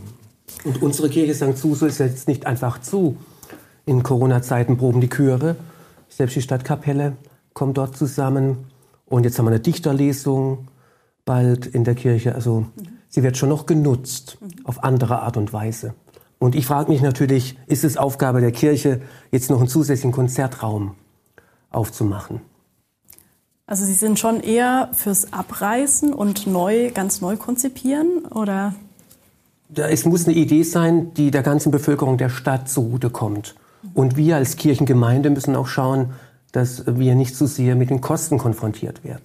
Und 0.65 0.83
unsere 0.83 1.09
Kirche 1.09 1.33
St. 1.37 1.57
Suso 1.57 1.87
ist 1.87 1.99
jetzt 1.99 2.27
nicht 2.27 2.47
einfach 2.47 2.81
zu. 2.81 3.17
In 3.87 4.03
Corona-Zeiten 4.03 4.77
proben 4.77 5.01
die 5.01 5.09
Chöre, 5.09 5.55
selbst 6.09 6.35
die 6.35 6.43
Stadtkapelle 6.43 7.13
kommt 7.55 7.79
dort 7.79 7.97
zusammen. 7.97 8.57
Und 9.07 9.23
jetzt 9.23 9.39
haben 9.39 9.47
wir 9.47 9.51
eine 9.51 9.61
Dichterlesung 9.61 10.67
bald 11.25 11.65
in 11.65 11.85
der 11.85 11.95
Kirche. 11.95 12.35
Also 12.35 12.67
sie 13.09 13.23
wird 13.23 13.37
schon 13.37 13.49
noch 13.49 13.67
genutzt 13.67 14.39
auf 14.65 14.85
andere 14.85 15.23
Art 15.23 15.37
und 15.37 15.53
Weise. 15.53 15.95
Und 16.39 16.55
ich 16.55 16.67
frage 16.67 16.91
mich 16.91 17.03
natürlich, 17.03 17.59
ist 17.67 17.85
es 17.85 17.97
Aufgabe 17.97 18.41
der 18.41 18.53
Kirche, 18.53 19.01
jetzt 19.33 19.51
noch 19.51 19.59
einen 19.59 19.69
zusätzlichen 19.69 20.13
Konzertraum 20.13 20.95
aufzumachen? 21.71 22.41
Also 23.67 23.85
Sie 23.85 23.93
sind 23.93 24.19
schon 24.19 24.41
eher 24.41 24.89
fürs 24.93 25.33
Abreißen 25.33 26.15
und 26.15 26.47
neu, 26.47 26.91
ganz 26.93 27.21
neu 27.21 27.37
konzipieren, 27.37 28.25
oder? 28.31 28.75
Es 29.75 30.07
muss 30.07 30.27
eine 30.27 30.35
Idee 30.35 30.63
sein, 30.63 31.13
die 31.13 31.31
der 31.31 31.43
ganzen 31.43 31.71
Bevölkerung 31.71 32.17
der 32.17 32.31
Stadt 32.31 32.71
zugutekommt. 32.71 33.57
Und 33.93 34.17
wir 34.17 34.37
als 34.37 34.57
Kirchengemeinde 34.57 35.29
müssen 35.29 35.55
auch 35.55 35.67
schauen, 35.67 36.15
dass 36.59 36.83
wir 36.87 37.15
nicht 37.15 37.37
zu 37.37 37.47
sehr 37.47 37.77
mit 37.77 37.89
den 37.89 38.01
Kosten 38.01 38.37
konfrontiert 38.37 39.05
werden. 39.05 39.23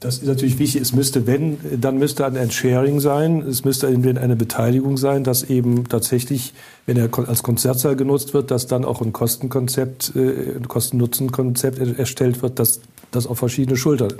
Das 0.00 0.18
ist 0.18 0.26
natürlich 0.26 0.58
wichtig. 0.58 0.80
Es 0.80 0.94
müsste, 0.94 1.26
wenn, 1.26 1.58
dann 1.78 1.98
müsste 1.98 2.24
ein 2.24 2.50
Sharing 2.50 2.98
sein. 2.98 3.42
Es 3.42 3.62
müsste 3.62 3.88
eine 3.88 4.36
Beteiligung 4.36 4.96
sein, 4.96 5.22
dass 5.22 5.42
eben 5.42 5.86
tatsächlich, 5.86 6.54
wenn 6.86 6.96
er 6.96 7.10
als 7.28 7.42
Konzertsaal 7.42 7.94
genutzt 7.94 8.32
wird, 8.32 8.50
dass 8.50 8.68
dann 8.68 8.86
auch 8.86 9.02
ein 9.02 9.12
Kostenkonzept, 9.12 10.16
äh, 10.16 10.56
ein 10.56 10.66
Kosten-Nutzen-Konzept 10.66 11.78
erstellt 11.98 12.40
wird, 12.40 12.58
dass 12.58 12.80
das 13.10 13.26
auf 13.26 13.38
verschiedene 13.38 13.76
Schultern 13.76 14.14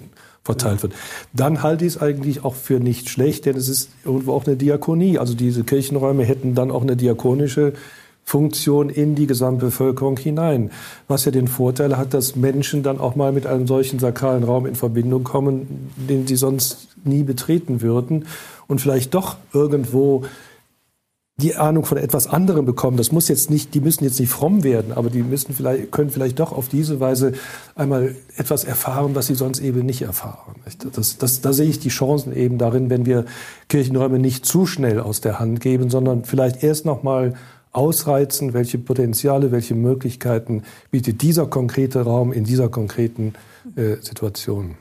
verteilt 0.44 0.82
wird. 0.82 0.92
Dann 1.32 1.62
halte 1.62 1.86
ich 1.86 1.94
es 1.94 2.02
eigentlich 2.02 2.44
auch 2.44 2.54
für 2.54 2.80
nicht 2.80 3.08
schlecht, 3.08 3.46
denn 3.46 3.56
es 3.56 3.70
ist 3.70 3.88
irgendwo 4.04 4.34
auch 4.34 4.46
eine 4.46 4.56
Diakonie. 4.56 5.18
Also 5.18 5.32
diese 5.32 5.64
Kirchenräume 5.64 6.24
hätten 6.24 6.54
dann 6.54 6.70
auch 6.70 6.82
eine 6.82 6.96
diakonische 6.96 7.72
Funktion 8.24 8.88
in 8.88 9.14
die 9.14 9.26
Gesamtbevölkerung 9.26 10.16
hinein. 10.16 10.70
Was 11.08 11.24
ja 11.24 11.32
den 11.32 11.48
Vorteil 11.48 11.96
hat, 11.96 12.14
dass 12.14 12.36
Menschen 12.36 12.82
dann 12.82 12.98
auch 12.98 13.16
mal 13.16 13.32
mit 13.32 13.46
einem 13.46 13.66
solchen 13.66 13.98
sakralen 13.98 14.44
Raum 14.44 14.66
in 14.66 14.74
Verbindung 14.74 15.24
kommen, 15.24 15.90
den 15.96 16.26
sie 16.26 16.36
sonst 16.36 16.88
nie 17.04 17.24
betreten 17.24 17.82
würden 17.82 18.26
und 18.68 18.80
vielleicht 18.80 19.14
doch 19.14 19.36
irgendwo 19.52 20.24
die 21.38 21.56
Ahnung 21.56 21.84
von 21.84 21.98
etwas 21.98 22.26
anderem 22.26 22.66
bekommen. 22.66 22.96
Das 22.96 23.10
muss 23.10 23.28
jetzt 23.28 23.50
nicht, 23.50 23.74
die 23.74 23.80
müssen 23.80 24.04
jetzt 24.04 24.20
nicht 24.20 24.30
fromm 24.30 24.62
werden, 24.62 24.92
aber 24.92 25.10
die 25.10 25.22
müssen 25.22 25.54
vielleicht, 25.54 25.90
können 25.90 26.10
vielleicht 26.10 26.38
doch 26.38 26.52
auf 26.52 26.68
diese 26.68 27.00
Weise 27.00 27.32
einmal 27.74 28.14
etwas 28.36 28.64
erfahren, 28.64 29.14
was 29.14 29.26
sie 29.26 29.34
sonst 29.34 29.60
eben 29.60 29.84
nicht 29.84 30.02
erfahren. 30.02 30.56
Das, 30.94 31.18
das, 31.18 31.40
da 31.40 31.52
sehe 31.52 31.68
ich 31.68 31.80
die 31.80 31.88
Chancen 31.88 32.36
eben 32.36 32.58
darin, 32.58 32.90
wenn 32.90 33.06
wir 33.06 33.24
Kirchenräume 33.68 34.18
nicht 34.18 34.44
zu 34.44 34.66
schnell 34.66 35.00
aus 35.00 35.20
der 35.20 35.40
Hand 35.40 35.60
geben, 35.60 35.90
sondern 35.90 36.24
vielleicht 36.24 36.62
erst 36.62 36.84
noch 36.84 37.02
mal 37.02 37.34
ausreizen, 37.72 38.52
welche 38.52 38.78
Potenziale, 38.78 39.50
welche 39.50 39.74
Möglichkeiten 39.74 40.62
bietet 40.90 41.22
dieser 41.22 41.46
konkrete 41.46 42.02
Raum 42.02 42.32
in 42.32 42.44
dieser 42.44 42.68
konkreten 42.68 43.34
äh, 43.76 43.96
Situation. 44.00 44.76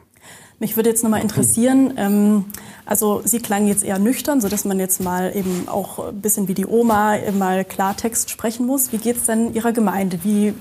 Mich 0.60 0.76
würde 0.76 0.90
jetzt 0.90 1.04
nochmal 1.04 1.22
interessieren, 1.22 1.94
ähm, 1.98 2.46
also 2.86 3.22
Sie 3.26 3.40
klangen 3.40 3.68
jetzt 3.68 3.84
eher 3.84 3.98
nüchtern, 3.98 4.42
sodass 4.42 4.64
man 4.64 4.80
jetzt 4.80 5.02
mal 5.02 5.36
eben 5.36 5.68
auch 5.68 6.10
ein 6.10 6.22
bisschen 6.22 6.48
wie 6.48 6.54
die 6.54 6.68
Oma 6.68 7.18
mal 7.38 7.66
Klartext 7.66 8.30
sprechen 8.30 8.68
muss. 8.68 8.92
Wie 8.92 8.98
geht 8.98 9.18
es 9.18 9.24
denn 9.24 9.56
Ihrer 9.56 9.72
Gemeinde? 9.72 10.20
Wie 10.24 10.54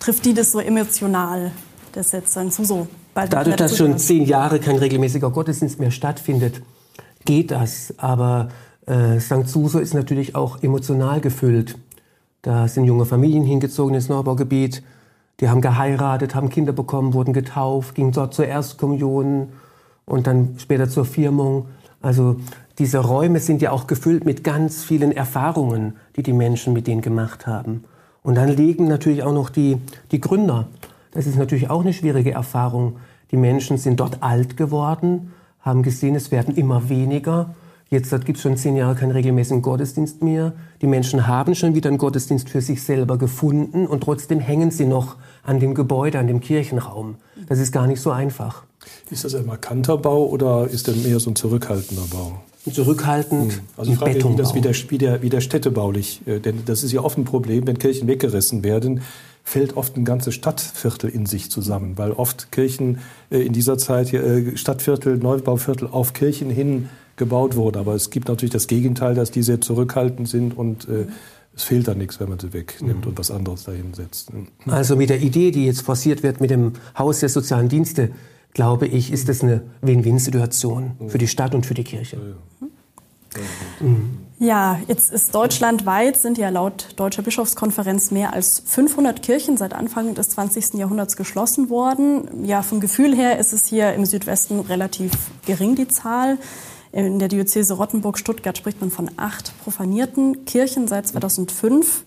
trifft 0.00 0.24
die 0.24 0.34
das 0.34 0.50
so 0.50 0.58
emotional, 0.58 1.52
das 1.92 2.10
jetzt 2.10 2.36
dann 2.36 2.50
zu 2.50 2.64
so? 2.64 2.88
Dadurch, 3.14 3.54
dass 3.54 3.76
schon 3.76 3.96
zehn 3.96 4.24
Jahre 4.24 4.58
kein 4.58 4.76
regelmäßiger 4.76 5.30
Gottesdienst 5.30 5.78
mehr 5.78 5.92
stattfindet, 5.92 6.60
geht 7.24 7.52
das. 7.52 7.94
Aber 7.96 8.48
äh, 8.86 9.18
St. 9.20 9.48
Suso 9.48 9.78
ist 9.78 9.94
natürlich 9.94 10.34
auch 10.34 10.62
emotional 10.62 11.20
gefüllt. 11.20 11.78
Da 12.42 12.68
sind 12.68 12.84
junge 12.84 13.06
Familien 13.06 13.44
hingezogen 13.44 13.94
ins 13.94 14.08
Neubaugebiet. 14.08 14.82
Die 15.40 15.48
haben 15.48 15.60
geheiratet, 15.60 16.34
haben 16.34 16.50
Kinder 16.50 16.72
bekommen, 16.72 17.14
wurden 17.14 17.32
getauft, 17.32 17.94
gingen 17.94 18.12
dort 18.12 18.34
zur 18.34 18.46
Erstkommunion 18.46 19.48
und 20.04 20.26
dann 20.26 20.56
später 20.58 20.88
zur 20.88 21.04
Firmung. 21.04 21.66
Also 22.02 22.36
diese 22.78 22.98
Räume 22.98 23.40
sind 23.40 23.62
ja 23.62 23.70
auch 23.70 23.86
gefüllt 23.86 24.24
mit 24.24 24.44
ganz 24.44 24.84
vielen 24.84 25.12
Erfahrungen, 25.12 25.96
die 26.16 26.22
die 26.22 26.32
Menschen 26.32 26.72
mit 26.72 26.86
denen 26.86 27.00
gemacht 27.00 27.46
haben. 27.46 27.84
Und 28.22 28.36
dann 28.36 28.48
liegen 28.48 28.86
natürlich 28.88 29.22
auch 29.22 29.32
noch 29.32 29.50
die, 29.50 29.78
die 30.12 30.20
Gründer. 30.20 30.68
Das 31.12 31.26
ist 31.26 31.36
natürlich 31.36 31.70
auch 31.70 31.80
eine 31.80 31.92
schwierige 31.92 32.32
Erfahrung. 32.32 32.96
Die 33.30 33.36
Menschen 33.36 33.78
sind 33.78 34.00
dort 34.00 34.22
alt 34.22 34.56
geworden, 34.56 35.32
haben 35.60 35.82
gesehen, 35.82 36.14
es 36.14 36.30
werden 36.30 36.56
immer 36.56 36.88
weniger 36.88 37.54
Jetzt 37.90 38.10
gibt 38.24 38.38
es 38.38 38.42
schon 38.42 38.56
zehn 38.56 38.76
Jahre 38.76 38.94
keinen 38.94 39.12
regelmäßigen 39.12 39.62
Gottesdienst 39.62 40.22
mehr. 40.22 40.52
Die 40.80 40.86
Menschen 40.86 41.26
haben 41.26 41.54
schon 41.54 41.74
wieder 41.74 41.88
einen 41.88 41.98
Gottesdienst 41.98 42.48
für 42.48 42.60
sich 42.60 42.82
selber 42.82 43.18
gefunden 43.18 43.86
und 43.86 44.02
trotzdem 44.02 44.40
hängen 44.40 44.70
sie 44.70 44.86
noch 44.86 45.16
an 45.42 45.60
dem 45.60 45.74
Gebäude, 45.74 46.18
an 46.18 46.26
dem 46.26 46.40
Kirchenraum. 46.40 47.16
Das 47.48 47.58
ist 47.58 47.72
gar 47.72 47.86
nicht 47.86 48.00
so 48.00 48.10
einfach. 48.10 48.64
Ist 49.10 49.24
das 49.24 49.34
ein 49.34 49.46
markanter 49.46 49.96
Bau 49.96 50.26
oder 50.26 50.68
ist 50.68 50.88
das 50.88 51.04
eher 51.04 51.20
so 51.20 51.30
ein 51.30 51.36
zurückhaltender 51.36 52.04
Bau? 52.10 52.40
Zurückhaltend. 52.70 53.52
Hm. 53.52 53.60
Also 53.76 53.92
ich 53.92 53.98
frage 53.98 54.14
mich, 54.14 54.24
wie 54.24 54.36
das 54.36 54.54
wieder, 54.54 54.72
wieder, 54.90 55.22
wieder 55.22 55.40
städtebaulich, 55.42 56.22
äh, 56.26 56.40
denn 56.40 56.62
das 56.64 56.82
ist 56.82 56.92
ja 56.92 57.02
oft 57.02 57.18
ein 57.18 57.24
Problem, 57.24 57.66
wenn 57.66 57.78
Kirchen 57.78 58.08
weggerissen 58.08 58.64
werden, 58.64 59.02
fällt 59.44 59.76
oft 59.76 59.96
ein 59.96 60.06
ganzes 60.06 60.34
Stadtviertel 60.34 61.10
in 61.10 61.26
sich 61.26 61.50
zusammen, 61.50 61.98
weil 61.98 62.12
oft 62.12 62.50
Kirchen 62.50 62.98
äh, 63.30 63.40
in 63.42 63.52
dieser 63.52 63.76
Zeit 63.76 64.12
äh, 64.14 64.56
Stadtviertel, 64.56 65.18
Neubauviertel 65.18 65.88
auf 65.90 66.14
Kirchen 66.14 66.48
hin 66.48 66.88
gebaut 67.16 67.56
wurde. 67.56 67.78
Aber 67.78 67.94
es 67.94 68.10
gibt 68.10 68.28
natürlich 68.28 68.52
das 68.52 68.66
Gegenteil, 68.66 69.14
dass 69.14 69.30
die 69.30 69.42
sehr 69.42 69.60
zurückhaltend 69.60 70.28
sind 70.28 70.56
und 70.56 70.88
äh, 70.88 71.06
es 71.56 71.62
fehlt 71.62 71.86
dann 71.86 71.98
nichts, 71.98 72.18
wenn 72.18 72.28
man 72.28 72.38
sie 72.38 72.52
wegnimmt 72.52 73.02
mhm. 73.02 73.10
und 73.10 73.18
was 73.18 73.30
anderes 73.30 73.64
dahin 73.64 73.94
setzt. 73.94 74.30
Also 74.66 74.96
mit 74.96 75.10
der 75.10 75.20
Idee, 75.20 75.50
die 75.50 75.66
jetzt 75.66 75.82
forciert 75.82 76.22
wird 76.22 76.40
mit 76.40 76.50
dem 76.50 76.72
Haus 76.98 77.20
der 77.20 77.28
sozialen 77.28 77.68
Dienste, 77.68 78.10
glaube 78.52 78.86
ich, 78.86 79.12
ist 79.12 79.28
das 79.28 79.42
eine 79.42 79.62
Win-Win-Situation 79.80 80.92
für 81.08 81.18
die 81.18 81.28
Stadt 81.28 81.54
und 81.54 81.66
für 81.66 81.74
die 81.74 81.84
Kirche. 81.84 82.18
Ja, 84.38 84.80
jetzt 84.88 85.12
ist 85.12 85.34
deutschlandweit 85.34 86.16
sind 86.16 86.38
ja 86.38 86.48
laut 86.48 86.88
Deutscher 86.96 87.22
Bischofskonferenz 87.22 88.10
mehr 88.10 88.32
als 88.32 88.62
500 88.66 89.22
Kirchen 89.22 89.56
seit 89.56 89.72
Anfang 89.72 90.14
des 90.14 90.30
20. 90.30 90.74
Jahrhunderts 90.74 91.16
geschlossen 91.16 91.70
worden. 91.70 92.44
Ja, 92.44 92.62
vom 92.62 92.80
Gefühl 92.80 93.14
her 93.16 93.38
ist 93.38 93.52
es 93.52 93.66
hier 93.66 93.92
im 93.94 94.04
Südwesten 94.04 94.60
relativ 94.60 95.12
gering, 95.46 95.76
die 95.76 95.88
Zahl. 95.88 96.38
In 96.94 97.18
der 97.18 97.26
Diözese 97.26 97.74
Rottenburg-Stuttgart 97.74 98.56
spricht 98.56 98.80
man 98.80 98.92
von 98.92 99.10
acht 99.16 99.52
profanierten 99.64 100.44
Kirchen 100.44 100.86
seit 100.86 101.08
2005. 101.08 102.04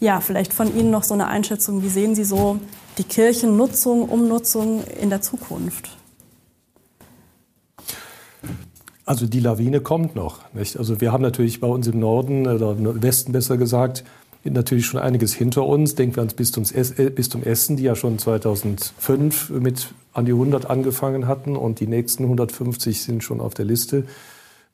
Ja, 0.00 0.20
vielleicht 0.22 0.54
von 0.54 0.74
Ihnen 0.74 0.90
noch 0.90 1.02
so 1.02 1.12
eine 1.12 1.26
Einschätzung. 1.26 1.82
Wie 1.82 1.90
sehen 1.90 2.14
Sie 2.14 2.24
so 2.24 2.58
die 2.96 3.04
Kirchennutzung, 3.04 4.08
Umnutzung 4.08 4.82
in 4.98 5.10
der 5.10 5.20
Zukunft? 5.20 5.90
Also 9.04 9.26
die 9.26 9.40
Lawine 9.40 9.82
kommt 9.82 10.14
noch. 10.14 10.40
Nicht? 10.54 10.78
Also 10.78 11.02
wir 11.02 11.12
haben 11.12 11.20
natürlich 11.20 11.60
bei 11.60 11.66
uns 11.66 11.86
im 11.86 11.98
Norden 11.98 12.46
oder 12.46 12.70
im 12.72 13.02
Westen 13.02 13.32
besser 13.32 13.58
gesagt 13.58 14.04
natürlich 14.44 14.86
schon 14.86 15.00
einiges 15.00 15.34
hinter 15.34 15.66
uns. 15.66 15.94
Denken 15.94 16.16
wir 16.16 16.20
ans 16.20 16.34
Bistum, 16.34 16.64
äh, 16.74 17.10
Bistum 17.10 17.42
Essen, 17.42 17.76
die 17.76 17.84
ja 17.84 17.94
schon 17.94 18.18
2005 18.18 19.50
mit 19.50 19.88
an 20.12 20.24
die 20.24 20.32
100 20.32 20.68
angefangen 20.68 21.26
hatten 21.26 21.56
und 21.56 21.80
die 21.80 21.86
nächsten 21.86 22.24
150 22.24 23.02
sind 23.02 23.22
schon 23.22 23.40
auf 23.40 23.54
der 23.54 23.64
Liste. 23.64 24.04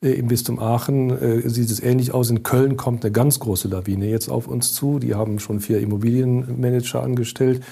Äh, 0.01 0.11
Im 0.11 0.27
Bistum 0.27 0.59
Aachen 0.59 1.09
äh, 1.09 1.49
sieht 1.49 1.69
es 1.69 1.81
ähnlich 1.81 2.13
aus. 2.13 2.29
In 2.29 2.43
Köln 2.43 2.77
kommt 2.77 3.03
eine 3.03 3.11
ganz 3.11 3.39
große 3.39 3.67
Lawine 3.67 4.07
jetzt 4.07 4.29
auf 4.29 4.47
uns 4.47 4.73
zu. 4.73 4.99
Die 4.99 5.15
haben 5.15 5.39
schon 5.39 5.59
vier 5.59 5.79
Immobilienmanager 5.79 7.03
angestellt 7.03 7.63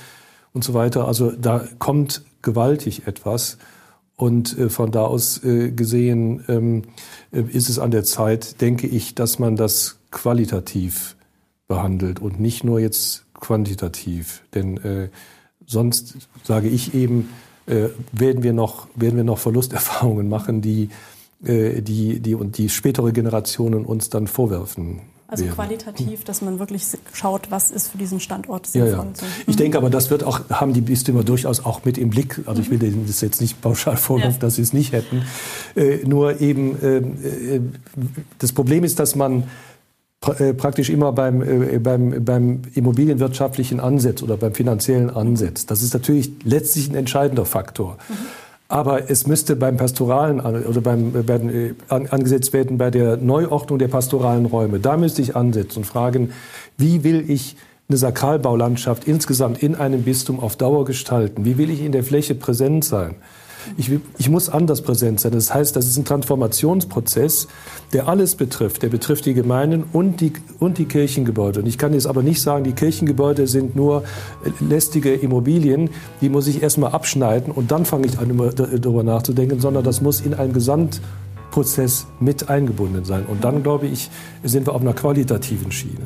und 0.54 0.64
so 0.64 0.74
weiter. 0.74 1.08
Also 1.08 1.32
da 1.32 1.68
kommt 1.80 2.24
gewaltig 2.42 3.08
etwas. 3.08 3.58
Und 4.18 4.56
von 4.70 4.92
da 4.92 5.02
aus 5.02 5.42
gesehen 5.42 6.46
ähm, 6.48 6.84
äh, 7.34 7.42
ist 7.42 7.68
es 7.68 7.80
an 7.80 7.92
der 7.92 8.06
Zeit, 8.06 8.62
denke 8.62 8.88
ich, 8.88 9.14
dass 9.14 9.40
man 9.40 9.58
das 9.58 9.98
qualitativ 10.10 11.15
behandelt 11.68 12.20
und 12.20 12.40
nicht 12.40 12.64
nur 12.64 12.80
jetzt 12.80 13.26
quantitativ. 13.34 14.44
Denn 14.54 14.78
äh, 14.78 15.10
sonst 15.66 16.18
sage 16.44 16.68
ich 16.68 16.94
eben, 16.94 17.30
äh, 17.68 17.90
werden 18.12 18.44
wir 18.44 18.54
noch 18.54 18.88
werden 18.96 19.18
wir 19.18 19.24
noch 19.24 19.40
Verlusterfahrungen 19.40 20.30
machen, 20.30 20.62
die 20.62 20.90
äh, 21.44 21.82
die 21.82 22.20
die 22.20 22.36
und 22.36 22.58
die 22.58 22.70
spätere 22.70 23.12
Generationen 23.12 23.86
uns 23.86 24.10
dann 24.10 24.28
vorwerfen 24.28 25.02
also 25.28 25.46
wäre. 25.46 25.56
qualitativ, 25.56 26.24
dass 26.24 26.42
man 26.42 26.60
wirklich 26.60 26.86
schaut, 27.14 27.50
was 27.50 27.72
ist 27.72 27.88
für 27.88 27.98
diesen 27.98 28.20
Standort 28.20 28.68
sinnvoll. 28.68 28.92
Ja, 28.92 29.04
ja. 29.04 29.28
Ich 29.48 29.56
denke 29.56 29.78
aber, 29.78 29.90
das 29.90 30.12
wird 30.12 30.24
auch, 30.24 30.50
haben 30.50 30.74
die 30.74 30.82
Bistümer 30.82 31.24
durchaus 31.24 31.66
auch 31.66 31.84
mit 31.84 31.98
im 31.98 32.12
Blick. 32.12 32.42
Also 32.46 32.62
ich 32.62 32.70
will 32.70 32.78
mhm. 32.78 33.08
das 33.08 33.22
jetzt 33.22 33.42
nicht 33.42 33.60
pauschal 33.62 33.98
vorwerfen, 33.98 34.34
ja. 34.34 34.40
dass 34.40 34.56
sie 34.56 34.62
es 34.62 34.74
nicht 34.74 34.92
hätten. 34.92 35.24
Äh, 35.76 36.06
nur 36.06 36.42
eben, 36.42 36.80
äh, 36.82 36.98
äh, 36.98 37.62
das 38.38 38.54
Problem 38.54 38.84
ist, 38.84 39.00
dass 39.00 39.16
man 39.16 39.44
praktisch 40.54 40.90
immer 40.90 41.12
beim, 41.12 41.42
äh, 41.42 41.80
beim, 41.80 42.24
beim 42.24 42.62
immobilienwirtschaftlichen 42.74 43.80
Ansatz 43.80 44.24
oder 44.24 44.38
beim 44.38 44.54
finanziellen 44.54 45.10
Ansatz. 45.10 45.66
Das 45.66 45.82
ist 45.82 45.94
natürlich 45.94 46.32
letztlich 46.44 46.90
ein 46.90 46.96
entscheidender 46.96 47.46
Faktor. 47.46 47.98
Mhm. 48.10 48.14
Aber 48.68 49.12
es 49.12 49.28
müsste 49.28 49.56
beim 49.56 49.78
pastoralen 49.78 50.40
oder 50.40 50.82
beim, 50.82 51.12
beim 51.26 51.50
äh, 51.50 51.74
angesetzt 51.88 52.52
werden 52.52 52.80
bei 52.80 52.90
der 52.90 53.18
Neuordnung 53.18 53.78
der 53.78 53.88
pastoralen 53.90 54.48
Räume. 54.48 54.80
Da 54.80 54.98
müsste 54.98 55.22
ich 55.22 55.36
ansetzen 55.36 55.80
und 55.80 55.86
fragen, 55.86 56.32
wie 56.78 57.04
will 57.04 57.30
ich 57.30 57.58
eine 57.88 57.98
Sakralbaulandschaft 57.98 59.08
insgesamt 59.08 59.62
in 59.62 59.76
einem 59.76 60.02
Bistum 60.02 60.40
auf 60.40 60.56
Dauer 60.56 60.86
gestalten? 60.86 61.46
Wie 61.46 61.60
will 61.60 61.70
ich 61.70 61.84
in 61.84 61.92
der 61.92 62.04
Fläche 62.04 62.34
präsent 62.34 62.84
sein? 62.84 63.16
Ich, 63.78 63.92
ich, 64.18 64.30
muss 64.30 64.50
anders 64.50 64.82
präsent 64.82 65.20
sein. 65.20 65.32
Das 65.32 65.54
heißt, 65.54 65.76
das 65.76 65.88
ist 65.88 65.98
ein 65.98 66.06
Transformationsprozess, 66.06 67.48
der 67.94 68.08
alles 68.08 68.36
betrifft. 68.36 68.84
Der 68.84 68.90
betrifft 68.90 69.26
die 69.26 69.34
Gemeinden 69.34 69.84
und 69.94 70.22
die, 70.22 70.34
und 70.60 70.78
die 70.78 70.86
Kirchengebäude. 70.86 71.62
Und 71.62 71.68
ich 71.68 71.78
kann 71.78 71.94
jetzt 71.94 72.08
aber 72.08 72.24
nicht 72.24 72.42
sagen, 72.42 72.64
die 72.64 72.74
Kirchengebäude 72.74 73.48
sind 73.48 73.76
nur 73.76 74.04
lästige 74.60 75.14
Immobilien, 75.14 75.90
die 76.22 76.30
muss 76.30 76.48
ich 76.48 76.62
erstmal 76.62 76.92
abschneiden 76.92 77.52
und 77.52 77.72
dann 77.72 77.86
fange 77.86 78.08
ich 78.08 78.20
an, 78.20 78.36
darüber 78.56 79.04
nachzudenken, 79.04 79.60
sondern 79.60 79.84
das 79.84 80.02
muss 80.02 80.22
in 80.22 80.34
einen 80.34 80.54
Gesamtprozess 80.54 82.08
mit 82.20 82.50
eingebunden 82.50 83.06
sein. 83.06 83.26
Und 83.26 83.44
dann, 83.44 83.64
glaube 83.64 83.88
ich, 83.88 84.10
sind 84.44 84.68
wir 84.68 84.74
auf 84.74 84.82
einer 84.82 84.94
qualitativen 84.94 85.72
Schiene. 85.72 86.02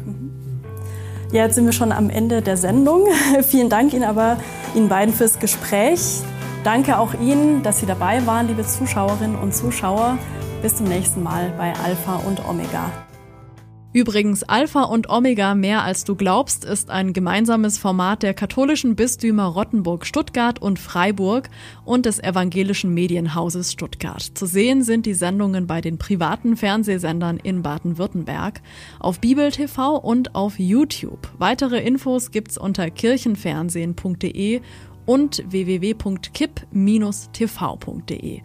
Ja, 1.31 1.43
jetzt 1.43 1.55
sind 1.55 1.65
wir 1.65 1.73
schon 1.73 1.91
am 1.91 2.09
Ende 2.09 2.41
der 2.41 2.57
Sendung. 2.57 3.05
Vielen 3.43 3.69
Dank 3.69 3.93
Ihnen 3.93 4.03
aber, 4.03 4.37
Ihnen 4.73 4.89
beiden 4.89 5.13
fürs 5.13 5.37
Gespräch. 5.39 6.23
Danke 6.63 6.99
auch 6.99 7.13
Ihnen, 7.13 7.63
dass 7.63 7.79
Sie 7.79 7.85
dabei 7.85 8.25
waren, 8.27 8.47
liebe 8.47 8.65
Zuschauerinnen 8.65 9.37
und 9.37 9.55
Zuschauer. 9.55 10.17
Bis 10.61 10.75
zum 10.75 10.87
nächsten 10.87 11.23
Mal 11.23 11.53
bei 11.57 11.73
Alpha 11.73 12.17
und 12.17 12.45
Omega. 12.45 12.91
Übrigens, 13.91 14.43
Alpha 14.43 14.83
und 14.83 15.09
Omega 15.09 15.55
mehr 15.55 15.81
als 15.81 16.03
du 16.03 16.15
glaubst 16.15 16.63
ist 16.63 16.91
ein 16.91 17.11
gemeinsames 17.11 17.79
Format 17.79 18.21
der 18.21 18.35
katholischen 18.35 18.95
Bistümer 18.95 19.45
Rottenburg, 19.45 20.05
Stuttgart 20.05 20.61
und 20.61 20.77
Freiburg 20.77 21.49
und 21.85 22.05
des 22.05 22.19
evangelischen 22.19 22.93
Medienhauses 22.93 23.71
Stuttgart. 23.71 24.21
Zu 24.21 24.45
sehen 24.45 24.83
sind 24.83 25.07
die 25.07 25.15
Sendungen 25.15 25.65
bei 25.65 25.81
den 25.81 25.97
privaten 25.97 26.55
Fernsehsendern 26.55 27.37
in 27.37 27.63
Baden-Württemberg, 27.63 28.61
auf 28.99 29.19
Bibel 29.21 29.49
TV 29.49 29.97
und 29.97 30.35
auf 30.35 30.59
YouTube. 30.59 31.27
Weitere 31.39 31.79
Infos 31.79 32.29
gibt's 32.29 32.59
unter 32.59 32.91
kirchenfernsehen.de 32.91 34.61
und 35.09 35.43
www.kipp-tv.de. 35.49 38.41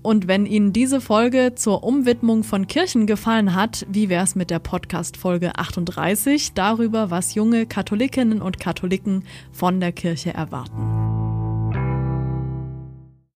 Und 0.00 0.26
wenn 0.26 0.46
Ihnen 0.46 0.72
diese 0.72 1.02
Folge 1.02 1.52
zur 1.54 1.84
Umwidmung 1.84 2.44
von 2.44 2.66
Kirchen 2.66 3.06
gefallen 3.06 3.54
hat, 3.54 3.86
wie 3.90 4.08
wäre 4.08 4.24
es 4.24 4.36
mit 4.36 4.48
der 4.48 4.60
Podcast-Folge 4.60 5.56
38 5.56 6.54
darüber, 6.54 7.10
was 7.10 7.34
junge 7.34 7.66
Katholikinnen 7.66 8.40
und 8.40 8.58
Katholiken 8.58 9.24
von 9.52 9.80
der 9.80 9.92
Kirche 9.92 10.32
erwarten? 10.32 11.23